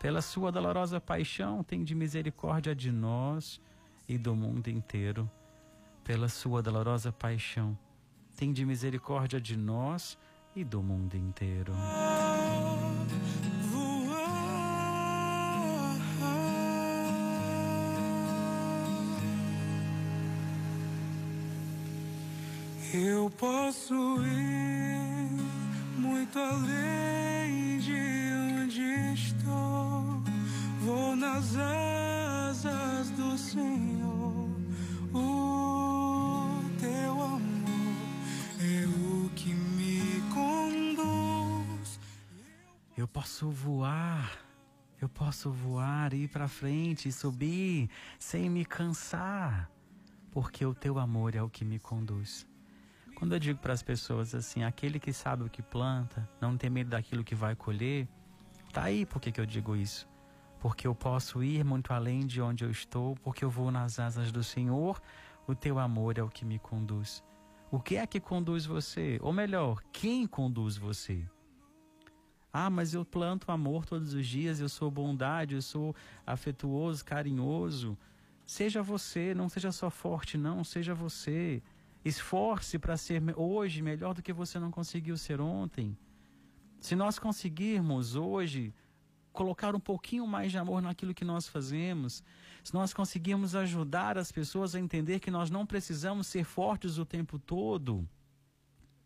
pela 0.00 0.22
sua 0.22 0.50
dolorosa 0.50 0.98
paixão, 0.98 1.62
tem 1.62 1.84
de 1.84 1.94
misericórdia 1.94 2.74
de 2.74 2.90
nós 2.90 3.60
e 4.08 4.16
do 4.16 4.34
mundo 4.34 4.68
inteiro. 4.68 5.30
Pela 6.02 6.26
sua 6.26 6.62
dolorosa 6.62 7.12
paixão, 7.12 7.78
tem 8.34 8.50
de 8.50 8.64
misericórdia 8.64 9.38
de 9.38 9.58
nós 9.58 10.18
e 10.56 10.64
do 10.64 10.82
mundo 10.82 11.16
inteiro. 11.16 11.74
Eu 22.94 23.30
posso 23.30 23.94
ir 24.24 25.30
muito 25.98 26.38
além 26.38 27.78
de 27.78 27.92
onde 28.62 28.82
estou 29.12 29.89
vou 30.90 31.14
nas 31.14 31.56
asas 31.56 33.10
do 33.10 33.38
Senhor. 33.38 34.48
O 35.14 36.60
teu 36.80 37.12
amor 37.22 38.06
é 38.58 38.86
o 38.86 39.30
que 39.36 39.54
me 39.54 40.20
conduz. 40.34 42.00
Eu 42.96 43.06
posso 43.06 43.50
voar 43.50 44.38
Eu 45.00 45.08
posso 45.08 45.50
voar, 45.50 46.12
ir 46.12 46.28
para 46.28 46.46
frente 46.46 47.10
subir 47.10 47.88
sem 48.18 48.50
me 48.50 48.66
cansar, 48.66 49.70
porque 50.30 50.62
o 50.66 50.74
teu 50.74 50.98
amor 50.98 51.34
é 51.34 51.42
o 51.42 51.48
que 51.48 51.64
me 51.64 51.78
conduz. 51.78 52.46
Quando 53.14 53.32
eu 53.32 53.38
digo 53.38 53.58
para 53.58 53.72
as 53.72 53.82
pessoas 53.82 54.34
assim, 54.34 54.62
aquele 54.62 55.00
que 55.00 55.10
sabe 55.10 55.42
o 55.42 55.48
que 55.48 55.62
planta, 55.62 56.28
não 56.38 56.54
tem 56.54 56.68
medo 56.68 56.90
daquilo 56.90 57.24
que 57.24 57.34
vai 57.34 57.56
colher, 57.56 58.06
tá 58.74 58.82
aí 58.84 59.06
por 59.06 59.22
que 59.22 59.40
eu 59.40 59.46
digo 59.46 59.74
isso? 59.74 60.09
Porque 60.60 60.86
eu 60.86 60.94
posso 60.94 61.42
ir 61.42 61.64
muito 61.64 61.92
além 61.92 62.26
de 62.26 62.40
onde 62.40 62.64
eu 62.64 62.70
estou, 62.70 63.16
porque 63.16 63.44
eu 63.44 63.50
vou 63.50 63.70
nas 63.70 63.98
asas 63.98 64.30
do 64.30 64.44
Senhor, 64.44 65.00
o 65.46 65.54
teu 65.54 65.78
amor 65.78 66.18
é 66.18 66.22
o 66.22 66.28
que 66.28 66.44
me 66.44 66.58
conduz. 66.58 67.24
O 67.70 67.80
que 67.80 67.96
é 67.96 68.06
que 68.06 68.20
conduz 68.20 68.66
você? 68.66 69.18
Ou 69.22 69.32
melhor, 69.32 69.82
quem 69.90 70.26
conduz 70.26 70.76
você? 70.76 71.26
Ah, 72.52 72.68
mas 72.68 72.94
eu 72.94 73.04
planto 73.04 73.50
amor 73.50 73.86
todos 73.86 74.12
os 74.12 74.26
dias, 74.26 74.60
eu 74.60 74.68
sou 74.68 74.90
bondade, 74.90 75.54
eu 75.54 75.62
sou 75.62 75.94
afetuoso, 76.26 77.04
carinhoso. 77.04 77.96
Seja 78.44 78.82
você, 78.82 79.32
não 79.34 79.48
seja 79.48 79.70
só 79.70 79.88
forte, 79.88 80.36
não, 80.36 80.64
seja 80.64 80.92
você. 80.92 81.62
Esforce 82.04 82.78
para 82.78 82.96
ser 82.96 83.22
hoje 83.36 83.80
melhor 83.80 84.14
do 84.14 84.22
que 84.22 84.32
você 84.32 84.58
não 84.58 84.70
conseguiu 84.70 85.16
ser 85.16 85.40
ontem. 85.40 85.96
Se 86.80 86.96
nós 86.96 87.18
conseguirmos 87.18 88.16
hoje 88.16 88.74
colocar 89.32 89.74
um 89.74 89.80
pouquinho 89.80 90.26
mais 90.26 90.50
de 90.50 90.58
amor 90.58 90.82
naquilo 90.82 91.14
que 91.14 91.24
nós 91.24 91.48
fazemos, 91.48 92.22
se 92.62 92.74
nós 92.74 92.92
conseguirmos 92.92 93.54
ajudar 93.54 94.18
as 94.18 94.30
pessoas 94.30 94.74
a 94.74 94.80
entender 94.80 95.20
que 95.20 95.30
nós 95.30 95.50
não 95.50 95.64
precisamos 95.64 96.26
ser 96.26 96.44
fortes 96.44 96.98
o 96.98 97.04
tempo 97.04 97.38
todo. 97.38 98.08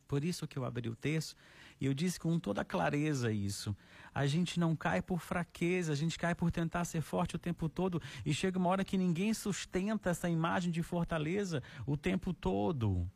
Por 0.07 0.25
isso 0.25 0.47
que 0.47 0.59
eu 0.59 0.65
abri 0.65 0.89
o 0.89 0.97
texto 0.97 1.37
e 1.81 1.87
eu 1.87 1.95
disse 1.95 2.21
com 2.21 2.39
toda 2.39 2.65
clareza 2.65 3.33
isso. 3.33 3.77
A 4.15 4.27
gente 4.27 4.61
não 4.61 4.77
cai 4.77 5.03
por 5.03 5.21
fraqueza, 5.21 5.93
a 5.93 5.97
gente 5.97 6.19
cai 6.19 6.35
por 6.35 6.51
tentar 6.51 6.85
ser 6.85 7.01
forte 7.01 7.37
o 7.37 7.39
tempo 7.39 7.69
todo 7.69 8.01
e 8.25 8.33
chega 8.33 8.59
uma 8.59 8.69
hora 8.69 8.85
que 8.85 8.97
ninguém 8.97 9.35
sustenta 9.35 10.11
essa 10.11 10.29
imagem 10.29 10.71
de 10.71 10.83
fortaleza 10.83 11.63
o 11.87 11.97
tempo 11.97 12.33
todo. 12.33 13.11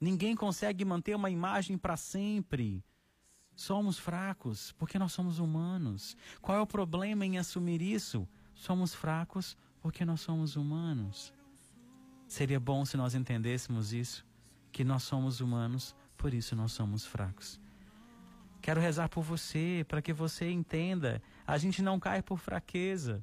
Ninguém 0.00 0.34
consegue 0.34 0.84
manter 0.84 1.14
uma 1.14 1.30
imagem 1.30 1.78
para 1.78 1.96
sempre. 1.96 2.84
Somos 3.54 3.98
fracos 3.98 4.72
porque 4.72 4.98
nós 4.98 5.12
somos 5.12 5.38
humanos. 5.38 6.16
Qual 6.40 6.58
é 6.58 6.60
o 6.60 6.66
problema 6.66 7.24
em 7.24 7.38
assumir 7.38 7.82
isso? 7.82 8.26
Somos 8.54 8.94
fracos 8.94 9.56
porque 9.80 10.04
nós 10.04 10.20
somos 10.20 10.56
humanos. 10.56 11.32
Seria 12.26 12.58
bom 12.58 12.84
se 12.84 12.96
nós 12.96 13.14
entendêssemos 13.14 13.92
isso, 13.92 14.24
que 14.70 14.84
nós 14.84 15.02
somos 15.02 15.40
humanos, 15.40 15.94
por 16.16 16.32
isso 16.32 16.56
nós 16.56 16.72
somos 16.72 17.04
fracos. 17.04 17.60
Quero 18.62 18.80
rezar 18.80 19.08
por 19.08 19.22
você, 19.22 19.84
para 19.88 20.00
que 20.00 20.12
você 20.12 20.50
entenda. 20.50 21.20
A 21.46 21.58
gente 21.58 21.82
não 21.82 21.98
cai 21.98 22.22
por 22.22 22.38
fraqueza. 22.38 23.22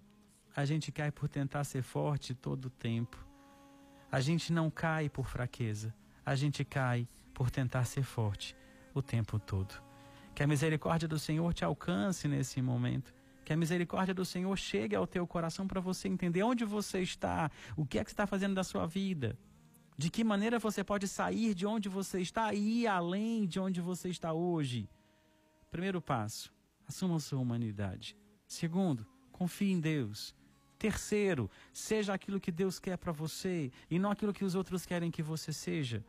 A 0.54 0.65
gente 0.65 0.92
cai 0.92 1.12
por 1.12 1.30
tentar 1.30 1.63
ser 1.63 1.82
forte 1.82 2.36
todo 2.36 2.65
o 2.65 2.70
tempo. 2.70 3.18
A 4.12 4.20
gente 4.20 4.52
não 4.52 4.70
cai 4.70 5.08
por 5.10 5.26
fraqueza. 5.28 5.96
A 6.26 6.36
gente 6.36 6.65
cai 6.65 7.08
por 7.34 7.50
tentar 7.50 7.86
ser 7.86 8.04
forte 8.04 8.56
o 8.94 9.02
tempo 9.02 9.39
todo. 9.39 9.88
Que 10.39 10.43
a 10.43 10.47
misericórdia 10.47 11.06
do 11.06 11.19
Senhor 11.19 11.54
te 11.54 11.65
alcance 11.65 12.25
nesse 12.25 12.62
momento. 12.62 13.13
Que 13.43 13.52
a 13.52 13.58
misericórdia 13.58 14.13
do 14.13 14.23
Senhor 14.23 14.58
chegue 14.58 14.95
ao 14.95 15.06
teu 15.06 15.28
coração 15.28 15.67
para 15.67 15.82
você 15.82 16.08
entender 16.08 16.43
onde 16.43 16.63
você 16.63 17.02
está, 17.02 17.52
o 17.75 17.86
que 17.86 17.99
é 17.99 18.06
que 18.06 18.10
está 18.10 18.25
fazendo 18.25 18.56
da 18.56 18.63
sua 18.63 18.88
vida. 18.88 19.38
De 19.97 20.10
que 20.10 20.23
maneira 20.23 20.58
você 20.58 20.82
pode 20.82 21.10
sair 21.10 21.54
de 21.54 21.65
onde 21.65 21.89
você 21.89 22.21
está 22.21 22.54
e 22.54 22.84
ir 22.84 22.88
além 22.88 23.45
de 23.45 23.60
onde 23.60 23.82
você 23.82 24.08
está 24.08 24.32
hoje. 24.32 24.88
Primeiro 25.69 26.02
passo, 26.02 26.54
assuma 26.88 27.17
a 27.17 27.19
sua 27.19 27.39
humanidade. 27.39 28.15
Segundo, 28.47 29.06
confie 29.34 29.73
em 29.73 29.80
Deus. 29.82 30.34
Terceiro, 30.78 31.52
seja 31.73 32.13
aquilo 32.13 32.39
que 32.39 32.49
Deus 32.49 32.80
quer 32.80 32.97
para 32.97 33.12
você 33.12 33.73
e 33.91 33.99
não 33.99 34.10
aquilo 34.10 34.32
que 34.32 34.45
os 34.45 34.56
outros 34.56 34.86
querem 34.86 35.12
que 35.12 35.21
você 35.21 35.52
seja. 35.52 36.02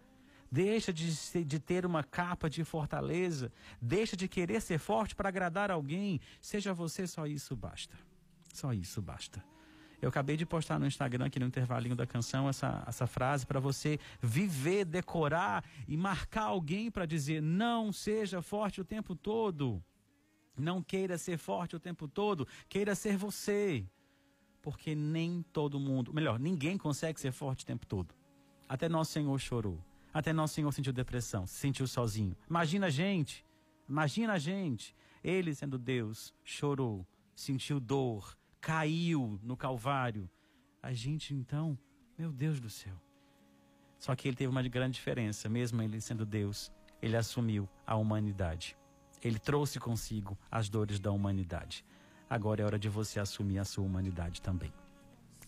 Deixa 0.51 0.93
de, 0.93 1.45
de 1.45 1.61
ter 1.61 1.87
uma 1.87 2.03
capa 2.03 2.51
de 2.51 2.65
fortaleza. 2.65 3.53
Deixa 3.81 4.17
de 4.17 4.27
querer 4.27 4.61
ser 4.61 4.79
forte 4.79 5.15
para 5.15 5.29
agradar 5.29 5.71
alguém. 5.71 6.21
Seja 6.41 6.75
você, 6.75 7.07
só 7.07 7.27
isso 7.27 7.55
basta. 7.55 7.97
Só 8.53 8.73
isso 8.73 9.01
basta. 9.01 9.45
Eu 10.03 10.09
acabei 10.09 10.37
de 10.37 10.47
postar 10.47 10.79
no 10.79 10.87
Instagram, 10.87 11.27
aqui 11.27 11.39
no 11.39 11.47
intervalinho 11.47 11.95
da 11.95 12.07
canção, 12.07 12.49
essa, 12.49 12.83
essa 12.87 13.07
frase 13.07 13.47
para 13.47 13.61
você 13.61 14.01
viver, 14.21 14.87
decorar 14.87 15.63
e 15.87 15.97
marcar 15.97 16.45
alguém 16.45 16.91
para 16.91 17.05
dizer: 17.05 17.43
não 17.43 17.93
seja 17.93 18.41
forte 18.41 18.81
o 18.81 18.85
tempo 18.85 19.15
todo. 19.15 19.83
Não 20.57 20.83
queira 20.83 21.17
ser 21.17 21.39
forte 21.39 21.77
o 21.77 21.81
tempo 21.81 22.09
todo, 22.09 22.47
queira 22.69 22.95
ser 22.95 23.17
você. 23.17 23.87
Porque 24.61 24.95
nem 24.95 25.43
todo 25.53 25.79
mundo, 25.79 26.13
melhor, 26.13 26.39
ninguém 26.39 26.77
consegue 26.77 27.21
ser 27.21 27.33
forte 27.33 27.63
o 27.63 27.67
tempo 27.67 27.87
todo. 27.87 28.15
Até 28.69 28.89
nosso 28.89 29.13
Senhor 29.13 29.39
chorou. 29.39 29.90
Até 30.13 30.33
nosso 30.33 30.55
Senhor 30.55 30.73
sentiu 30.73 30.93
depressão, 30.93 31.47
se 31.47 31.55
sentiu 31.55 31.87
sozinho. 31.87 32.37
Imagina 32.49 32.87
a 32.87 32.91
gente, 32.91 33.45
imagina 33.89 34.35
a 34.35 34.39
gente. 34.39 34.95
Ele, 35.23 35.55
sendo 35.55 35.79
Deus, 35.79 36.35
chorou, 36.43 37.07
sentiu 37.35 37.79
dor, 37.79 38.37
caiu 38.61 39.39
no 39.43 39.57
Calvário. 39.57 40.29
A 40.83 40.93
gente 40.93 41.35
então, 41.35 41.79
meu 42.19 42.33
Deus 42.33 42.59
do 42.59 42.71
céu. 42.71 42.95
Só 43.99 44.17
que 44.17 44.29
ele 44.29 44.37
teve 44.37 44.51
uma 44.51 44.63
grande 44.63 44.95
diferença, 44.95 45.49
mesmo 45.49 45.83
ele 45.83 46.01
sendo 46.01 46.25
Deus, 46.25 46.73
ele 47.03 47.17
assumiu 47.17 47.69
a 47.87 47.95
humanidade. 47.97 48.77
Ele 49.23 49.39
trouxe 49.39 49.79
consigo 49.79 50.39
as 50.51 50.69
dores 50.69 50.99
da 50.99 51.13
humanidade. 51.13 51.85
Agora 52.29 52.63
é 52.63 52.65
hora 52.65 52.79
de 52.79 52.89
você 52.89 53.21
assumir 53.21 53.59
a 53.59 53.65
sua 53.65 53.85
humanidade 53.85 54.41
também. 54.41 54.73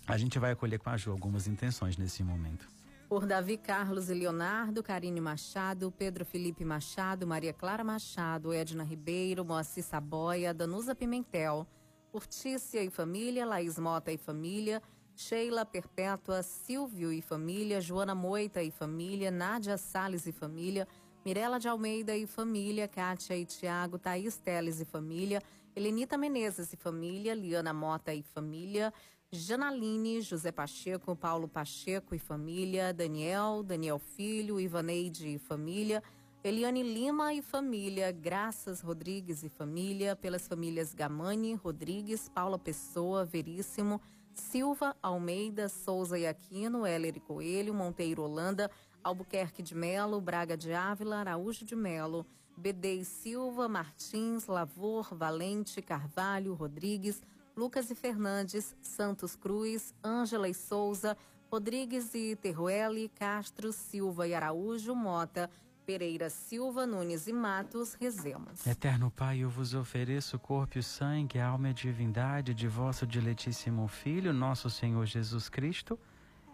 A 0.06 0.18
gente 0.18 0.38
vai 0.38 0.52
acolher 0.52 0.78
com 0.78 0.90
a 0.90 0.96
Ju 0.96 1.10
algumas 1.10 1.46
intenções 1.46 1.96
nesse 1.96 2.22
momento. 2.22 2.68
Por 3.12 3.26
Davi 3.26 3.58
Carlos 3.58 4.08
e 4.08 4.14
Leonardo, 4.14 4.82
Karine 4.82 5.20
Machado, 5.20 5.92
Pedro 5.92 6.24
Felipe 6.24 6.64
Machado, 6.64 7.26
Maria 7.26 7.52
Clara 7.52 7.84
Machado, 7.84 8.54
Edna 8.54 8.82
Ribeiro, 8.82 9.44
Moacir 9.44 9.84
Saboia, 9.84 10.54
Danusa 10.54 10.94
Pimentel, 10.94 11.66
Urtícia 12.10 12.82
e 12.82 12.88
família, 12.88 13.44
Laís 13.44 13.78
Mota 13.78 14.10
e 14.10 14.16
família, 14.16 14.80
Sheila 15.14 15.66
Perpétua, 15.66 16.42
Silvio 16.42 17.12
e 17.12 17.20
família, 17.20 17.82
Joana 17.82 18.14
Moita 18.14 18.62
e 18.62 18.70
família, 18.70 19.30
Nádia 19.30 19.76
Sales 19.76 20.26
e 20.26 20.32
família, 20.32 20.88
Mirela 21.22 21.60
de 21.60 21.68
Almeida 21.68 22.16
e 22.16 22.26
família, 22.26 22.88
Kátia 22.88 23.36
e 23.36 23.44
Tiago, 23.44 23.98
Thaís 23.98 24.38
Teles 24.38 24.80
e 24.80 24.86
família, 24.86 25.42
Helenita 25.76 26.16
Menezes 26.16 26.72
e 26.72 26.78
família, 26.78 27.34
Liana 27.34 27.74
Mota 27.74 28.14
e 28.14 28.22
família, 28.22 28.90
Janaline, 29.34 30.20
José 30.20 30.52
Pacheco, 30.52 31.16
Paulo 31.16 31.48
Pacheco 31.48 32.14
e 32.14 32.18
família, 32.18 32.92
Daniel, 32.92 33.62
Daniel 33.62 33.98
Filho, 33.98 34.60
Ivaneide 34.60 35.26
e 35.26 35.38
família, 35.38 36.02
Eliane 36.44 36.82
Lima 36.82 37.32
e 37.32 37.40
família, 37.40 38.12
Graças 38.12 38.82
Rodrigues 38.82 39.42
e 39.42 39.48
família, 39.48 40.14
pelas 40.14 40.46
famílias 40.46 40.92
Gamani, 40.92 41.54
Rodrigues, 41.54 42.28
Paula 42.28 42.58
Pessoa, 42.58 43.24
Veríssimo, 43.24 44.02
Silva, 44.34 44.94
Almeida, 45.02 45.66
Souza 45.66 46.18
e 46.18 46.26
Aquino, 46.26 46.84
Heller 46.84 47.16
e 47.16 47.20
Coelho, 47.20 47.72
Monteiro 47.72 48.22
Holanda, 48.24 48.70
Albuquerque 49.02 49.62
de 49.62 49.74
Melo, 49.74 50.20
Braga 50.20 50.58
de 50.58 50.74
Ávila, 50.74 51.20
Araújo 51.20 51.64
de 51.64 51.74
Melo, 51.74 52.26
Bedei 52.54 53.02
Silva, 53.02 53.66
Martins, 53.66 54.46
Lavor, 54.46 55.14
Valente, 55.14 55.80
Carvalho, 55.80 56.52
Rodrigues, 56.52 57.22
Lucas 57.56 57.90
e 57.90 57.94
Fernandes, 57.94 58.74
Santos 58.80 59.36
Cruz, 59.36 59.94
Ângela 60.02 60.48
e 60.48 60.54
Souza, 60.54 61.16
Rodrigues 61.50 62.14
e 62.14 62.34
Terrueli, 62.36 63.10
Castro, 63.10 63.72
Silva 63.72 64.26
e 64.26 64.34
Araújo, 64.34 64.94
Mota, 64.94 65.50
Pereira 65.84 66.30
Silva, 66.30 66.86
Nunes 66.86 67.26
e 67.26 67.32
Matos, 67.32 67.94
rezemos. 67.94 68.66
Eterno 68.66 69.10
Pai, 69.10 69.40
eu 69.40 69.50
vos 69.50 69.74
ofereço 69.74 70.36
o 70.36 70.40
corpo 70.40 70.78
e 70.78 70.80
o 70.80 70.82
sangue, 70.82 71.38
a 71.38 71.48
alma 71.48 71.68
e 71.68 71.70
a 71.70 71.74
divindade 71.74 72.54
de 72.54 72.68
vosso 72.68 73.06
diletíssimo 73.06 73.86
Filho, 73.88 74.32
nosso 74.32 74.70
Senhor 74.70 75.04
Jesus 75.04 75.48
Cristo, 75.48 75.98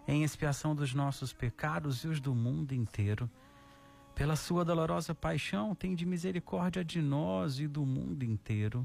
em 0.07 0.25
expiação 0.25 0.75
dos 0.75 0.95
nossos 0.95 1.33
pecados 1.33 2.03
e 2.05 2.09
os 2.09 2.21
do 2.21 2.35
mundo 2.35 2.73
inteiro. 2.73 3.31
Pela 4.15 4.35
sua 4.35 4.65
dolorosa 4.65 5.15
paixão, 5.15 5.75
tem 5.77 5.95
de 5.95 6.05
misericórdia 6.05 6.85
de 6.85 7.01
nós 7.01 7.61
e 7.61 7.69
do 7.69 7.87
mundo 7.87 8.25
inteiro. 8.25 8.85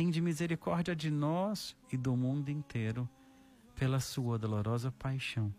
tende 0.00 0.18
misericórdia 0.22 0.96
de 0.96 1.10
nós 1.10 1.76
e 1.92 1.96
do 1.98 2.16
mundo 2.16 2.48
inteiro. 2.48 3.06
Pela 3.74 4.00
sua 4.00 4.38
dolorosa 4.38 4.90
paixão, 4.90 5.54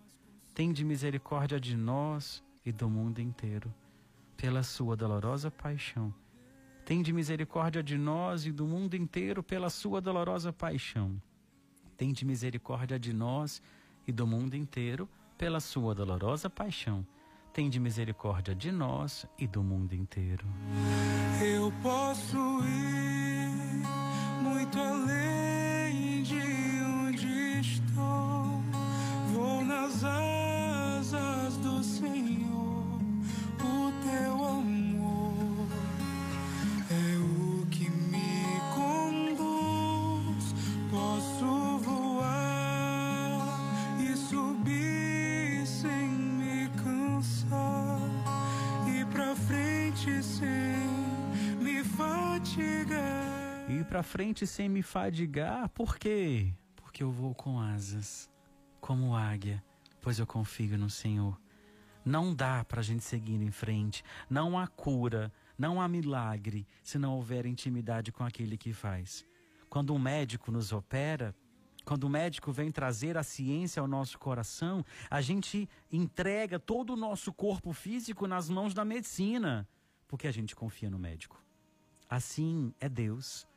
tende 0.55 0.83
misericórdia 0.83 1.59
de 1.59 1.77
nós 1.77 2.43
e 2.65 2.71
do 2.71 2.89
mundo 2.89 3.19
inteiro. 3.21 3.71
Pela 4.35 4.63
sua 4.63 4.95
dolorosa 4.95 5.51
paixão, 5.51 6.11
tende 6.83 7.13
misericórdia 7.13 7.83
de 7.83 7.99
nós 7.99 8.43
e 8.43 8.51
do 8.51 8.65
mundo 8.65 8.95
inteiro. 8.95 9.43
Pela 9.43 9.69
sua 9.69 10.01
dolorosa 10.01 10.51
paixão, 10.51 11.21
tende 11.95 12.25
misericórdia 12.25 12.97
de 12.97 13.13
nós 13.13 13.61
e 14.07 14.11
do 14.11 14.25
mundo 14.25 14.55
inteiro. 14.55 15.07
Pela 15.37 15.59
sua 15.59 15.93
dolorosa 15.93 16.49
paixão, 16.49 17.05
tende 17.53 17.79
misericórdia 17.79 18.55
de 18.55 18.71
nós 18.71 19.23
e 19.37 19.45
do 19.45 19.61
mundo 19.61 19.93
inteiro. 19.93 20.47
Eu 21.39 21.71
posso 21.83 22.37
ir 22.65 23.20
muito 24.71 24.79
além 24.79 26.23
de 26.23 26.39
onde 26.85 27.59
estou. 27.59 28.63
Vou 29.33 29.65
nas 29.65 30.03
asas 30.03 30.30
para 53.91 54.03
frente 54.03 54.47
sem 54.47 54.69
me 54.69 54.81
fadigar, 54.81 55.67
por 55.67 55.97
quê? 55.97 56.53
Porque 56.77 57.03
eu 57.03 57.11
vou 57.11 57.35
com 57.35 57.59
asas, 57.59 58.31
como 58.79 59.13
águia, 59.13 59.61
pois 59.99 60.17
eu 60.17 60.25
confio 60.25 60.77
no 60.77 60.89
Senhor. 60.89 61.37
Não 62.05 62.33
dá 62.33 62.63
para 62.63 62.79
a 62.79 62.83
gente 62.83 63.03
seguir 63.03 63.41
em 63.41 63.51
frente, 63.51 64.01
não 64.29 64.57
há 64.57 64.65
cura, 64.65 65.29
não 65.57 65.81
há 65.81 65.89
milagre 65.89 66.65
se 66.81 66.97
não 66.97 67.15
houver 67.15 67.45
intimidade 67.45 68.13
com 68.13 68.23
aquele 68.23 68.57
que 68.57 68.71
faz. 68.71 69.25
Quando 69.69 69.93
um 69.93 69.99
médico 69.99 70.53
nos 70.53 70.71
opera, 70.71 71.35
quando 71.83 72.05
o 72.05 72.09
médico 72.09 72.49
vem 72.49 72.71
trazer 72.71 73.17
a 73.17 73.23
ciência 73.23 73.81
ao 73.81 73.89
nosso 73.89 74.17
coração, 74.17 74.85
a 75.09 75.19
gente 75.19 75.67
entrega 75.91 76.57
todo 76.57 76.93
o 76.93 76.95
nosso 76.95 77.33
corpo 77.33 77.73
físico 77.73 78.25
nas 78.25 78.47
mãos 78.49 78.73
da 78.73 78.85
medicina, 78.85 79.67
porque 80.07 80.27
a 80.27 80.31
gente 80.31 80.55
confia 80.55 80.89
no 80.89 80.97
médico. 80.97 81.43
Assim 82.09 82.73
é 82.79 82.87
Deus. 82.87 83.50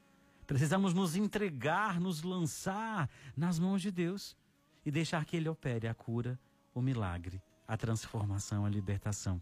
Precisamos 0.47 0.93
nos 0.93 1.17
entregar, 1.17 2.01
nos 2.01 2.23
lançar 2.23 3.09
nas 3.37 3.59
mãos 3.59 3.81
de 3.81 3.91
Deus 3.91 4.37
e 4.85 4.91
deixar 4.91 5.25
que 5.25 5.37
Ele 5.37 5.49
opere 5.49 5.89
a 5.89 5.95
cura, 5.95 6.39
o 6.75 6.83
milagre, 6.83 7.43
a 7.67 7.77
transformação, 7.77 8.67
a 8.67 8.69
libertação. 8.71 9.41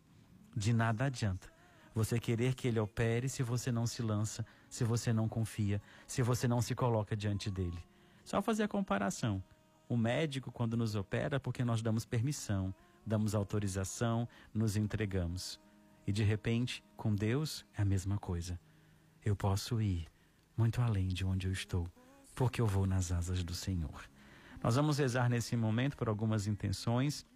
De 0.54 0.72
nada 0.72 1.06
adianta 1.06 1.52
você 1.94 2.18
querer 2.18 2.54
que 2.54 2.68
Ele 2.68 2.80
opere 2.80 3.28
se 3.28 3.42
você 3.42 3.70
não 3.70 3.86
se 3.86 4.02
lança, 4.02 4.46
se 4.68 4.84
você 4.84 5.12
não 5.12 5.28
confia, 5.28 5.80
se 6.06 6.22
você 6.22 6.48
não 6.48 6.62
se 6.62 6.74
coloca 6.74 7.16
diante 7.16 7.50
dele. 7.50 7.78
Só 8.24 8.40
fazer 8.40 8.64
a 8.64 8.68
comparação. 8.68 9.42
O 9.88 9.96
médico, 9.96 10.50
quando 10.50 10.76
nos 10.76 10.94
opera, 10.94 11.36
é 11.36 11.38
porque 11.38 11.64
nós 11.64 11.82
damos 11.82 12.06
permissão, 12.06 12.74
damos 13.04 13.34
autorização, 13.34 14.28
nos 14.54 14.76
entregamos. 14.76 15.60
E 16.06 16.12
de 16.12 16.22
repente, 16.22 16.82
com 16.96 17.14
Deus, 17.14 17.64
é 17.76 17.82
a 17.82 17.84
mesma 17.84 18.16
coisa. 18.18 18.58
Eu 19.24 19.36
posso 19.36 19.80
ir 19.80 20.11
muito 20.56 20.80
além 20.80 21.08
de 21.08 21.24
onde 21.24 21.46
eu 21.46 21.52
estou, 21.52 21.88
porque 22.34 22.60
eu 22.60 22.66
vou 22.66 22.86
nas 22.86 23.12
asas 23.12 23.42
do 23.42 23.54
Senhor. 23.54 24.08
Nós 24.62 24.76
vamos 24.76 24.98
rezar 24.98 25.28
nesse 25.28 25.56
momento 25.56 25.96
por 25.96 26.08
algumas 26.08 26.46
intenções 26.46 27.26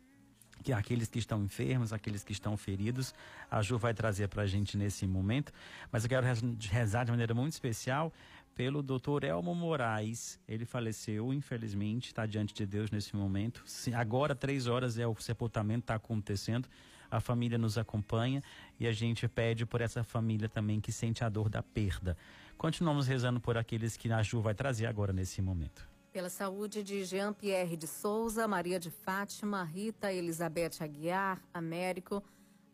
que 0.63 0.73
aqueles 0.73 1.09
que 1.09 1.19
estão 1.19 1.43
enfermos, 1.45 1.93
aqueles 1.93 2.25
que 2.25 2.33
estão 2.33 2.57
feridos, 2.57 3.15
a 3.51 3.63
Ju 3.63 3.79
vai 3.79 3.93
trazer 3.93 4.29
para 4.29 4.43
a 4.43 4.47
gente 4.47 4.77
nesse 4.77 5.07
momento. 5.07 5.53
Mas 5.93 6.05
eu 6.05 6.09
quero 6.09 6.27
rezar 6.71 7.05
de 7.05 7.11
maneira 7.11 7.35
muito 7.35 7.53
especial 7.53 8.13
pelo 8.55 8.83
doutor 8.83 9.23
Elmo 9.23 9.55
Moraes. 9.55 10.41
Ele 10.49 10.65
faleceu, 10.65 11.33
infelizmente, 11.33 12.07
está 12.07 12.27
diante 12.27 12.55
de 12.55 12.65
Deus 12.65 12.91
nesse 12.91 13.15
momento. 13.15 13.63
Agora, 13.95 14.35
três 14.35 14.67
horas, 14.67 14.99
é 14.99 15.07
o 15.07 15.15
sepultamento 15.17 15.81
está 15.81 15.95
acontecendo. 15.95 16.69
A 17.11 17.21
família 17.21 17.59
nos 17.59 17.79
acompanha 17.79 18.43
e 18.81 18.87
a 18.87 18.93
gente 18.93 19.29
pede 19.29 19.65
por 19.65 19.81
essa 19.81 20.03
família 20.03 20.49
também 20.49 20.81
que 20.81 20.91
sente 20.91 21.23
a 21.23 21.29
dor 21.29 21.49
da 21.49 21.63
perda. 21.63 22.17
Continuamos 22.59 23.07
rezando 23.07 23.39
por 23.39 23.59
aqueles 23.59 23.97
que 23.97 24.11
a 24.11 24.23
Ju 24.23 24.41
vai 24.41 24.55
trazer 24.55 24.87
agora 24.87 25.13
nesse 25.13 25.43
momento. 25.43 25.87
Pela 26.11 26.31
saúde 26.31 26.83
de 26.83 27.05
Jean-Pierre 27.05 27.77
de 27.77 27.87
Souza, 27.87 28.49
Maria 28.49 28.81
de 28.81 28.91
Fátima, 28.91 29.63
Rita 29.63 30.11
Elizabeth 30.11 30.81
Aguiar, 30.81 31.43
Américo, 31.53 32.23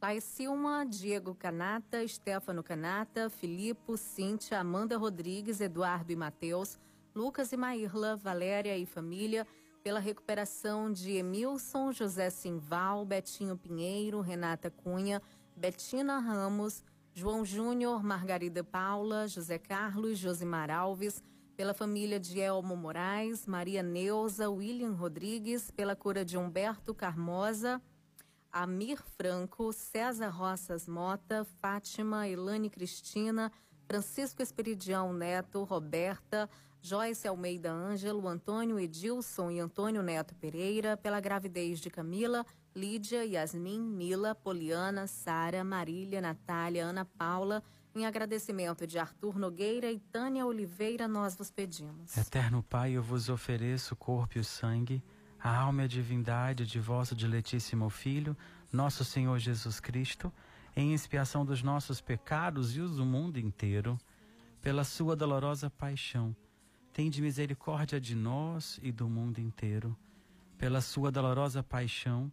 Laicilma, 0.00 0.86
Diego 0.86 1.34
Canata, 1.34 2.06
Stefano 2.06 2.62
Canata, 2.62 3.28
Filipe, 3.28 3.96
Cíntia, 3.96 4.60
Amanda 4.60 4.96
Rodrigues, 4.96 5.60
Eduardo 5.60 6.12
e 6.12 6.16
Matheus, 6.16 6.78
Lucas 7.14 7.52
e 7.52 7.56
Maírla, 7.56 8.16
Valéria 8.16 8.76
e 8.78 8.86
família, 8.86 9.46
pela 9.82 9.98
recuperação 9.98 10.92
de 10.92 11.12
Emilson, 11.12 11.92
José 11.92 12.30
Simval, 12.30 13.04
Betinho 13.04 13.56
Pinheiro, 13.56 14.20
Renata 14.20 14.70
Cunha, 14.70 15.20
Betina 15.56 16.20
Ramos, 16.20 16.84
João 17.14 17.44
Júnior, 17.44 18.02
Margarida 18.02 18.64
Paula, 18.64 19.28
José 19.28 19.58
Carlos, 19.58 20.18
Josimar 20.18 20.70
Alves, 20.70 21.22
pela 21.54 21.74
família 21.74 22.18
de 22.18 22.40
Elmo 22.40 22.74
Moraes, 22.74 23.46
Maria 23.46 23.82
Neuza, 23.82 24.48
William 24.48 24.92
Rodrigues, 24.92 25.70
pela 25.70 25.94
cura 25.94 26.24
de 26.24 26.38
Humberto 26.38 26.94
Carmosa, 26.94 27.82
Amir 28.50 29.02
Franco, 29.16 29.72
César 29.74 30.30
Roças 30.30 30.88
Mota, 30.88 31.44
Fátima, 31.60 32.26
Elane 32.26 32.70
Cristina, 32.70 33.52
Francisco 33.86 34.40
Esperidião 34.40 35.12
Neto, 35.12 35.64
Roberta, 35.64 36.48
Joyce 36.80 37.28
Almeida 37.28 37.70
Ângelo, 37.70 38.26
Antônio 38.26 38.80
Edilson 38.80 39.50
e 39.50 39.60
Antônio 39.60 40.02
Neto 40.02 40.34
Pereira, 40.34 40.96
pela 40.96 41.20
gravidez 41.20 41.78
de 41.78 41.90
Camila, 41.90 42.44
Lídia, 42.74 43.24
Yasmin, 43.24 43.80
Mila, 43.80 44.34
Poliana, 44.34 45.06
Sara, 45.06 45.62
Marília, 45.62 46.20
Natália, 46.20 46.84
Ana 46.84 47.04
Paula, 47.04 47.62
em 47.94 48.06
agradecimento 48.06 48.86
de 48.86 48.98
Arthur 48.98 49.38
Nogueira 49.38 49.92
e 49.92 49.98
Tânia 49.98 50.46
Oliveira, 50.46 51.06
nós 51.06 51.36
vos 51.36 51.50
pedimos. 51.50 52.16
Eterno 52.16 52.62
Pai, 52.62 52.92
eu 52.92 53.02
vos 53.02 53.28
ofereço 53.28 53.92
o 53.92 53.96
corpo 53.96 54.38
e 54.38 54.40
o 54.40 54.44
sangue, 54.44 55.02
a 55.38 55.54
alma 55.54 55.82
e 55.82 55.84
a 55.84 55.88
divindade 55.88 56.66
de 56.66 56.80
vosso 56.80 57.14
diletíssimo 57.14 57.90
Filho, 57.90 58.34
nosso 58.72 59.04
Senhor 59.04 59.38
Jesus 59.38 59.78
Cristo, 59.78 60.32
em 60.74 60.94
expiação 60.94 61.44
dos 61.44 61.62
nossos 61.62 62.00
pecados 62.00 62.74
e 62.74 62.80
os 62.80 62.96
do 62.96 63.04
mundo 63.04 63.38
inteiro, 63.38 63.98
pela 64.62 64.84
sua 64.84 65.14
dolorosa 65.14 65.68
paixão. 65.68 66.34
Tende 66.94 67.20
misericórdia 67.20 68.00
de 68.00 68.14
nós 68.14 68.78
e 68.82 68.90
do 68.90 69.08
mundo 69.08 69.38
inteiro. 69.38 69.94
Pela 70.56 70.80
sua 70.80 71.10
dolorosa 71.10 71.62
paixão, 71.62 72.32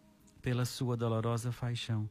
pela 0.41 0.65
sua 0.65 0.97
dolorosa 0.97 1.51
paixão, 1.51 2.09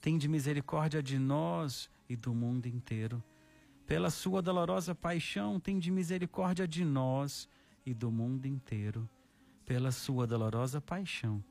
tende 0.00 0.28
misericórdia 0.28 1.02
de 1.02 1.18
nós 1.18 1.90
e 2.08 2.16
do 2.16 2.34
mundo 2.34 2.66
inteiro. 2.66 3.22
Pela 3.86 4.10
sua 4.10 4.40
dolorosa 4.42 4.94
paixão, 4.94 5.60
tem 5.60 5.78
de 5.78 5.90
misericórdia 5.90 6.66
de 6.66 6.84
nós 6.84 7.48
e 7.84 7.92
do 7.94 8.10
mundo 8.10 8.46
inteiro. 8.46 9.08
pela 9.66 9.90
sua 9.90 10.26
dolorosa 10.28 10.80
paixão. 10.80 11.42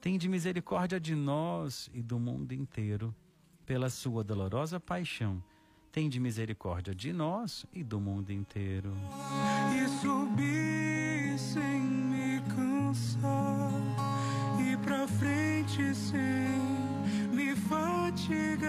Tende 0.00 0.28
misericórdia 0.28 0.98
de 0.98 1.14
nós 1.14 1.88
e 1.94 2.02
do 2.02 2.18
mundo 2.18 2.52
inteiro, 2.52 3.14
pela 3.64 3.88
sua 3.88 4.24
dolorosa 4.24 4.80
paixão. 4.80 5.42
Tende 5.92 6.18
misericórdia 6.18 6.92
de 6.92 7.12
nós 7.12 7.64
e 7.72 7.84
do 7.84 8.00
mundo 8.00 8.32
inteiro. 8.32 8.92
E 9.76 9.88
subir 10.00 11.38
sem 11.38 11.80
me 11.80 12.40
cansar, 12.50 13.70
e 14.60 14.76
pra 14.78 15.06
frente 15.06 15.51
sem 15.94 16.60
me 17.32 17.56
fatigar. 17.56 18.68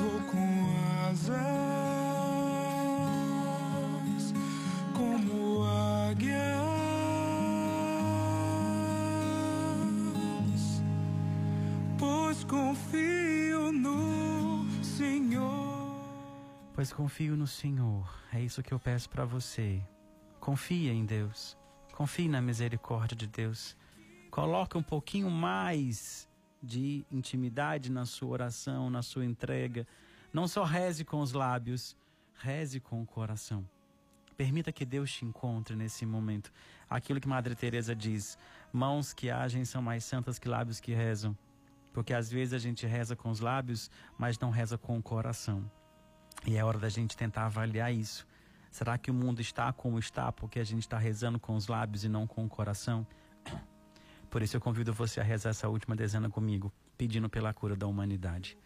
Vou 0.00 0.20
com 0.30 0.48
asas 1.08 1.40
como 4.94 5.64
águias, 5.64 6.40
pois 11.98 12.44
confio 12.44 13.72
no 13.72 14.66
Senhor. 14.84 15.96
Pois 16.74 16.92
confio 16.92 17.34
no 17.36 17.46
Senhor. 17.46 18.06
É 18.32 18.40
isso 18.42 18.62
que 18.62 18.72
eu 18.72 18.78
peço 18.78 19.08
para 19.08 19.24
você. 19.24 19.80
Confia 20.38 20.92
em 20.92 21.06
Deus. 21.06 21.59
Confie 22.00 22.30
na 22.30 22.40
misericórdia 22.40 23.14
de 23.14 23.26
Deus. 23.26 23.76
Coloque 24.30 24.74
um 24.74 24.82
pouquinho 24.82 25.30
mais 25.30 26.26
de 26.62 27.04
intimidade 27.12 27.92
na 27.92 28.06
sua 28.06 28.30
oração, 28.30 28.88
na 28.88 29.02
sua 29.02 29.22
entrega. 29.22 29.86
Não 30.32 30.48
só 30.48 30.64
reze 30.64 31.04
com 31.04 31.20
os 31.20 31.34
lábios, 31.34 31.94
reze 32.38 32.80
com 32.80 33.02
o 33.02 33.06
coração. 33.06 33.68
Permita 34.34 34.72
que 34.72 34.86
Deus 34.86 35.12
te 35.12 35.26
encontre 35.26 35.76
nesse 35.76 36.06
momento. 36.06 36.50
Aquilo 36.88 37.20
que 37.20 37.28
Madre 37.28 37.54
Teresa 37.54 37.94
diz: 37.94 38.38
mãos 38.72 39.12
que 39.12 39.30
agem 39.30 39.66
são 39.66 39.82
mais 39.82 40.02
santas 40.02 40.38
que 40.38 40.48
lábios 40.48 40.80
que 40.80 40.94
rezam. 40.94 41.36
Porque 41.92 42.14
às 42.14 42.30
vezes 42.30 42.54
a 42.54 42.58
gente 42.58 42.86
reza 42.86 43.14
com 43.14 43.28
os 43.28 43.40
lábios, 43.40 43.90
mas 44.16 44.38
não 44.38 44.48
reza 44.48 44.78
com 44.78 44.96
o 44.96 45.02
coração. 45.02 45.70
E 46.46 46.56
é 46.56 46.64
hora 46.64 46.78
da 46.78 46.88
gente 46.88 47.14
tentar 47.14 47.44
avaliar 47.44 47.92
isso. 47.92 48.26
Será 48.70 48.96
que 48.96 49.10
o 49.10 49.14
mundo 49.14 49.40
está 49.40 49.72
como 49.72 49.98
está 49.98 50.30
porque 50.30 50.60
a 50.60 50.64
gente 50.64 50.82
está 50.82 50.96
rezando 50.96 51.38
com 51.38 51.56
os 51.56 51.66
lábios 51.66 52.04
e 52.04 52.08
não 52.08 52.26
com 52.26 52.44
o 52.44 52.48
coração? 52.48 53.06
Por 54.30 54.42
isso 54.42 54.56
eu 54.56 54.60
convido 54.60 54.92
você 54.92 55.20
a 55.20 55.24
rezar 55.24 55.50
essa 55.50 55.68
última 55.68 55.96
dezena 55.96 56.30
comigo, 56.30 56.72
pedindo 56.96 57.28
pela 57.28 57.52
cura 57.52 57.74
da 57.74 57.86
humanidade. 57.86 58.56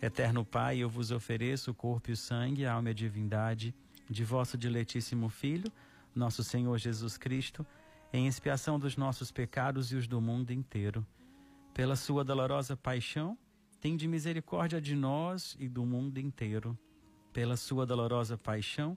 Eterno 0.00 0.44
Pai, 0.44 0.78
eu 0.78 0.88
vos 0.88 1.10
ofereço 1.10 1.72
o 1.72 1.74
corpo 1.74 2.10
e 2.10 2.12
o 2.12 2.16
sangue, 2.16 2.66
a 2.66 2.72
alma 2.74 2.90
e 2.90 2.92
a 2.92 2.94
divindade 2.94 3.74
de 4.08 4.24
vosso 4.24 4.56
diletíssimo 4.56 5.28
Filho, 5.28 5.72
nosso 6.14 6.44
Senhor 6.44 6.76
Jesus 6.78 7.16
Cristo, 7.16 7.66
em 8.12 8.26
expiação 8.26 8.78
dos 8.78 8.96
nossos 8.96 9.30
pecados 9.30 9.90
e 9.90 9.96
os 9.96 10.06
do 10.06 10.20
mundo 10.20 10.52
inteiro. 10.52 11.06
Pela 11.72 11.96
sua 11.96 12.22
dolorosa 12.22 12.76
paixão, 12.76 13.38
tende 13.80 14.06
misericórdia 14.06 14.80
de 14.80 14.94
nós 14.94 15.56
e 15.58 15.68
do 15.68 15.86
mundo 15.86 16.18
inteiro. 16.18 16.78
Pela 17.32 17.56
sua 17.56 17.86
dolorosa 17.86 18.36
paixão, 18.36 18.96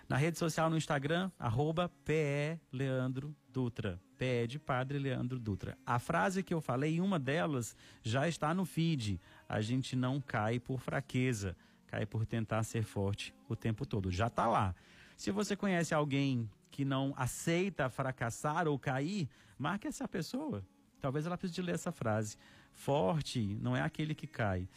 Na 0.09 0.17
rede 0.17 0.39
social 0.39 0.71
no 0.71 0.79
Instagram, 0.79 1.31
arroba 1.39 1.91
PE 2.03 2.59
Leandro 2.73 3.37
Dutra. 3.53 4.01
PE 4.17 4.47
de 4.47 4.59
Padre 4.59 4.99
Leandro 4.99 5.39
Dutra. 5.39 5.77
A 5.85 5.99
frase 5.99 6.43
que 6.43 6.55
eu 6.55 6.63
falei, 6.63 6.99
uma 6.99 7.19
delas, 7.19 7.77
já 8.03 8.27
está 8.27 8.55
no 8.55 8.65
feed. 8.65 9.21
A 9.47 9.61
gente 9.61 9.95
não 9.95 10.19
cai 10.19 10.59
por 10.59 10.81
fraqueza, 10.81 11.55
cai 11.87 12.07
por 12.07 12.25
tentar 12.25 12.63
ser 12.63 12.83
forte 12.83 13.35
o 13.51 13.55
tempo 13.55 13.85
todo. 13.85 14.11
Já 14.11 14.29
está 14.29 14.47
lá. 14.47 14.75
Se 15.15 15.31
você 15.31 15.55
conhece 15.55 15.93
alguém 15.93 16.49
que 16.71 16.87
não 16.87 17.13
aceita 17.19 17.91
fracassar 17.91 18.67
ou 18.67 18.79
cair, 18.79 19.29
marque 19.59 19.89
essa 19.89 20.09
pessoa. 20.09 20.65
Talvez 21.03 21.27
ela 21.27 21.37
precise 21.37 21.61
ler 21.61 21.75
essa 21.75 21.93
frase. 21.93 22.39
Forte 22.77 23.59
não 23.61 23.75
é 23.75 23.81
aquele 23.81 24.15
que 24.15 24.27
cai. 24.27 24.69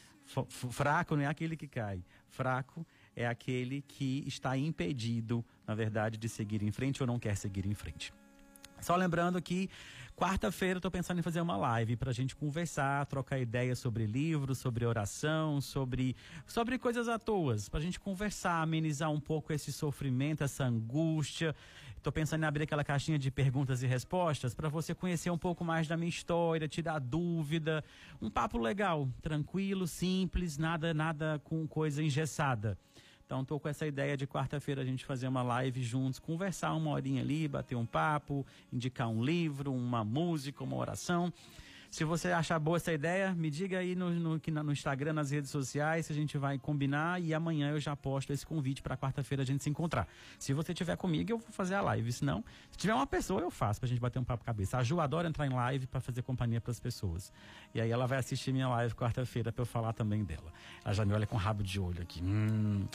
Fraco 0.47 1.15
não 1.15 1.23
é 1.23 1.27
aquele 1.27 1.57
que 1.57 1.67
cai. 1.67 2.01
Fraco 2.29 2.87
é 3.15 3.27
aquele 3.27 3.81
que 3.81 4.23
está 4.25 4.57
impedido, 4.57 5.45
na 5.67 5.75
verdade, 5.75 6.17
de 6.17 6.29
seguir 6.29 6.63
em 6.63 6.71
frente 6.71 7.03
ou 7.03 7.07
não 7.07 7.19
quer 7.19 7.35
seguir 7.35 7.65
em 7.65 7.73
frente. 7.73 8.13
Só 8.81 8.95
lembrando 8.95 9.41
que 9.41 9.69
quarta-feira 10.15 10.75
eu 10.75 10.79
estou 10.79 10.91
pensando 10.91 11.19
em 11.19 11.21
fazer 11.21 11.39
uma 11.39 11.55
live 11.55 11.95
para 11.95 12.09
a 12.09 12.13
gente 12.13 12.35
conversar, 12.35 13.05
trocar 13.05 13.39
ideias 13.39 13.79
sobre 13.79 14.05
livros, 14.05 14.57
sobre 14.57 14.85
oração, 14.85 15.61
sobre, 15.61 16.15
sobre 16.45 16.77
coisas 16.77 17.07
à 17.07 17.17
toa, 17.17 17.55
para 17.71 17.79
a 17.79 17.83
gente 17.83 17.99
conversar, 17.99 18.61
amenizar 18.61 19.09
um 19.09 19.19
pouco 19.19 19.53
esse 19.53 19.71
sofrimento, 19.71 20.43
essa 20.43 20.65
angústia. 20.65 21.55
Estou 21.95 22.11
pensando 22.11 22.43
em 22.43 22.47
abrir 22.47 22.63
aquela 22.63 22.83
caixinha 22.83 23.19
de 23.19 23.29
perguntas 23.29 23.83
e 23.83 23.87
respostas 23.87 24.53
para 24.53 24.69
você 24.69 24.95
conhecer 24.95 25.29
um 25.29 25.37
pouco 25.37 25.63
mais 25.63 25.87
da 25.87 25.97
minha 25.97 26.09
história, 26.09 26.67
tirar 26.67 26.99
dúvida. 26.99 27.83
Um 28.21 28.29
papo 28.29 28.57
legal, 28.57 29.07
tranquilo, 29.21 29.87
simples, 29.87 30.57
nada, 30.57 30.93
nada 30.93 31.41
com 31.43 31.67
coisa 31.67 32.01
engessada. 32.03 32.77
Então, 33.29 33.43
estou 33.43 33.59
com 33.59 33.69
essa 33.69 33.85
ideia 33.85 34.17
de 34.17 34.25
quarta-feira 34.25 34.81
a 34.81 34.83
gente 34.83 35.05
fazer 35.05 35.27
uma 35.27 35.43
live 35.43 35.83
juntos, 35.83 36.17
conversar 36.17 36.73
uma 36.73 36.89
horinha 36.89 37.21
ali, 37.21 37.47
bater 37.47 37.75
um 37.75 37.85
papo, 37.85 38.43
indicar 38.73 39.07
um 39.07 39.23
livro, 39.23 39.71
uma 39.71 40.03
música, 40.03 40.63
uma 40.63 40.75
oração. 40.75 41.31
Se 41.89 42.03
você 42.03 42.27
achar 42.27 42.59
boa 42.59 42.77
essa 42.77 42.93
ideia, 42.93 43.33
me 43.33 43.49
diga 43.49 43.79
aí 43.79 43.95
no, 43.95 44.11
no, 44.11 44.39
no 44.63 44.71
Instagram, 44.71 45.13
nas 45.13 45.31
redes 45.31 45.49
sociais, 45.49 46.05
se 46.05 46.13
a 46.13 46.15
gente 46.15 46.37
vai 46.37 46.59
combinar 46.59 47.19
e 47.19 47.33
amanhã 47.33 47.71
eu 47.71 47.79
já 47.79 47.95
posto 47.95 48.31
esse 48.31 48.45
convite 48.45 48.81
para 48.81 48.95
quarta-feira 48.95 49.41
a 49.41 49.45
gente 49.45 49.63
se 49.63 49.71
encontrar. 49.71 50.07
Se 50.37 50.53
você 50.53 50.71
tiver 50.71 50.95
comigo, 50.95 51.31
eu 51.31 51.39
vou 51.39 51.51
fazer 51.51 51.73
a 51.73 51.81
live. 51.81 52.11
Se 52.11 52.23
não, 52.23 52.43
se 52.69 52.77
tiver 52.77 52.93
uma 52.93 53.07
pessoa, 53.07 53.41
eu 53.41 53.49
faço 53.49 53.79
pra 53.79 53.89
gente 53.89 53.99
bater 53.99 54.19
um 54.19 54.23
papo 54.23 54.43
cabeça. 54.43 54.77
A 54.77 54.83
Ju 54.83 54.99
adora 54.99 55.27
entrar 55.27 55.47
em 55.47 55.49
live 55.49 55.87
para 55.87 55.99
fazer 55.99 56.21
companhia 56.21 56.61
para 56.61 56.69
as 56.69 56.79
pessoas. 56.79 57.33
E 57.73 57.81
aí 57.81 57.89
ela 57.89 58.05
vai 58.05 58.19
assistir 58.19 58.53
minha 58.53 58.69
live 58.69 58.93
quarta-feira 58.93 59.51
para 59.51 59.63
eu 59.63 59.65
falar 59.65 59.93
também 59.93 60.23
dela. 60.23 60.53
Ela 60.85 60.93
já 60.93 61.03
me 61.03 61.13
olha 61.13 61.25
com 61.25 61.37
rabo 61.37 61.63
de 61.63 61.79
olho 61.79 62.03
aqui. 62.03 62.21
Hum. 62.23 62.87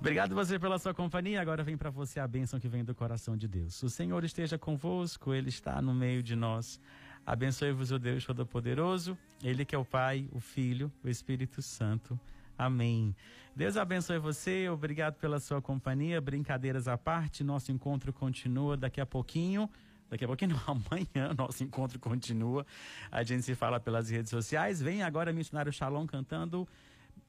Obrigado 0.00 0.34
você 0.34 0.58
pela 0.58 0.78
sua 0.78 0.94
companhia. 0.94 1.40
Agora 1.42 1.62
vem 1.62 1.76
para 1.76 1.90
você 1.90 2.18
a 2.18 2.26
bênção 2.26 2.58
que 2.58 2.66
vem 2.66 2.82
do 2.82 2.94
coração 2.94 3.36
de 3.36 3.46
Deus. 3.46 3.82
O 3.82 3.90
Senhor 3.90 4.24
esteja 4.24 4.56
convosco, 4.56 5.34
Ele 5.34 5.50
está 5.50 5.82
no 5.82 5.92
meio 5.92 6.22
de 6.22 6.34
nós. 6.34 6.80
Abençoe-vos 7.28 7.90
o 7.92 7.98
Deus 7.98 8.24
Todo-Poderoso, 8.24 9.14
Ele 9.44 9.62
que 9.62 9.74
é 9.74 9.78
o 9.78 9.84
Pai, 9.84 10.26
o 10.32 10.40
Filho, 10.40 10.90
o 11.04 11.10
Espírito 11.10 11.60
Santo. 11.60 12.18
Amém. 12.56 13.14
Deus 13.54 13.76
abençoe 13.76 14.18
você, 14.18 14.66
obrigado 14.70 15.16
pela 15.16 15.38
sua 15.38 15.60
companhia. 15.60 16.22
Brincadeiras 16.22 16.88
à 16.88 16.96
parte, 16.96 17.44
nosso 17.44 17.70
encontro 17.70 18.14
continua 18.14 18.78
daqui 18.78 18.98
a 18.98 19.04
pouquinho. 19.04 19.68
Daqui 20.08 20.24
a 20.24 20.26
pouquinho, 20.26 20.52
não, 20.66 20.80
amanhã, 20.90 21.34
nosso 21.36 21.62
encontro 21.62 21.98
continua. 21.98 22.64
A 23.12 23.22
gente 23.22 23.42
se 23.42 23.54
fala 23.54 23.78
pelas 23.78 24.08
redes 24.08 24.30
sociais. 24.30 24.80
Vem 24.80 25.02
agora 25.02 25.30
missionário 25.30 25.70
Shalom 25.70 26.06
cantando 26.06 26.66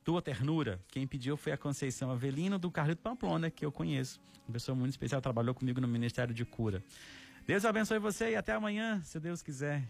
Tua 0.05 0.21
Ternura. 0.21 0.79
Quem 0.87 1.05
pediu 1.05 1.35
foi 1.35 1.51
a 1.51 1.57
Conceição 1.57 2.09
Avelino, 2.09 2.57
do 2.57 2.71
Carlito 2.71 3.01
Pamplona, 3.01 3.51
que 3.51 3.65
eu 3.65 3.71
conheço. 3.71 4.21
Uma 4.47 4.53
pessoa 4.53 4.73
muito 4.77 4.91
especial, 4.91 5.19
trabalhou 5.19 5.53
comigo 5.53 5.81
no 5.81 5.89
Ministério 5.89 6.33
de 6.33 6.45
Cura. 6.45 6.81
Deus 7.49 7.65
abençoe 7.65 7.97
você 7.97 8.29
e 8.29 8.35
até 8.35 8.53
amanhã, 8.53 9.01
se 9.03 9.19
Deus 9.19 9.41
quiser. 9.41 9.81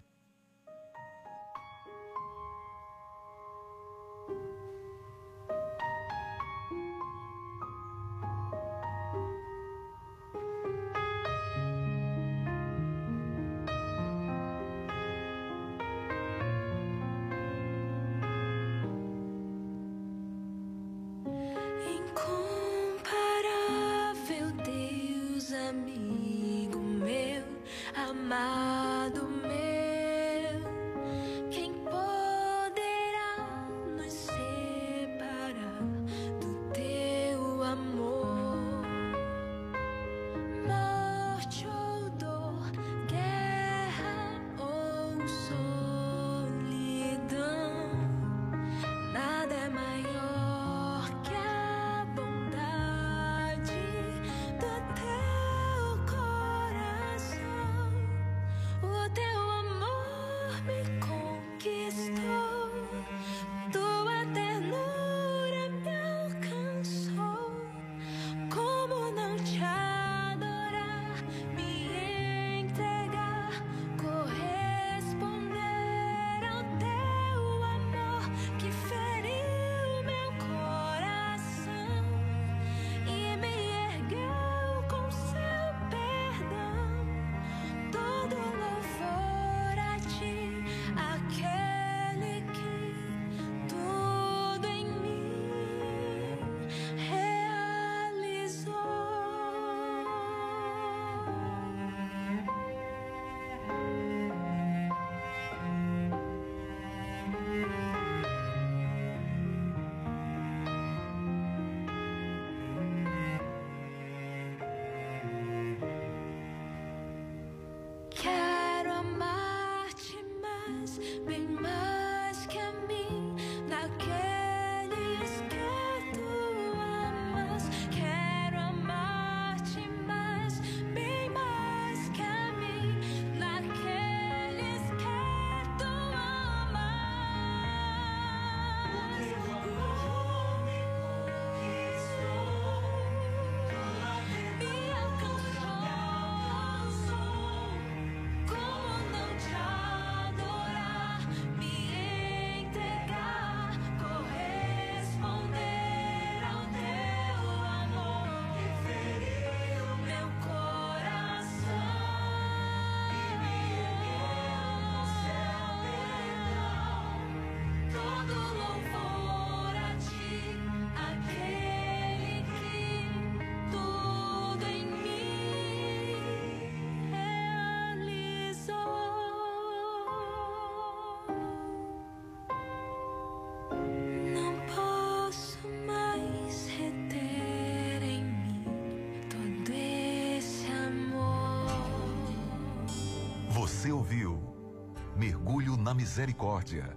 Misericórdia 196.00 196.96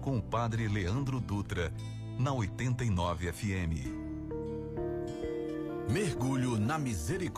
com 0.00 0.16
o 0.16 0.22
Padre 0.22 0.66
Leandro 0.66 1.20
Dutra 1.20 1.70
na 2.18 2.32
89 2.32 3.30
FM. 3.30 3.74
Mergulho 5.92 6.58
na 6.58 6.78
Misericórdia. 6.78 7.30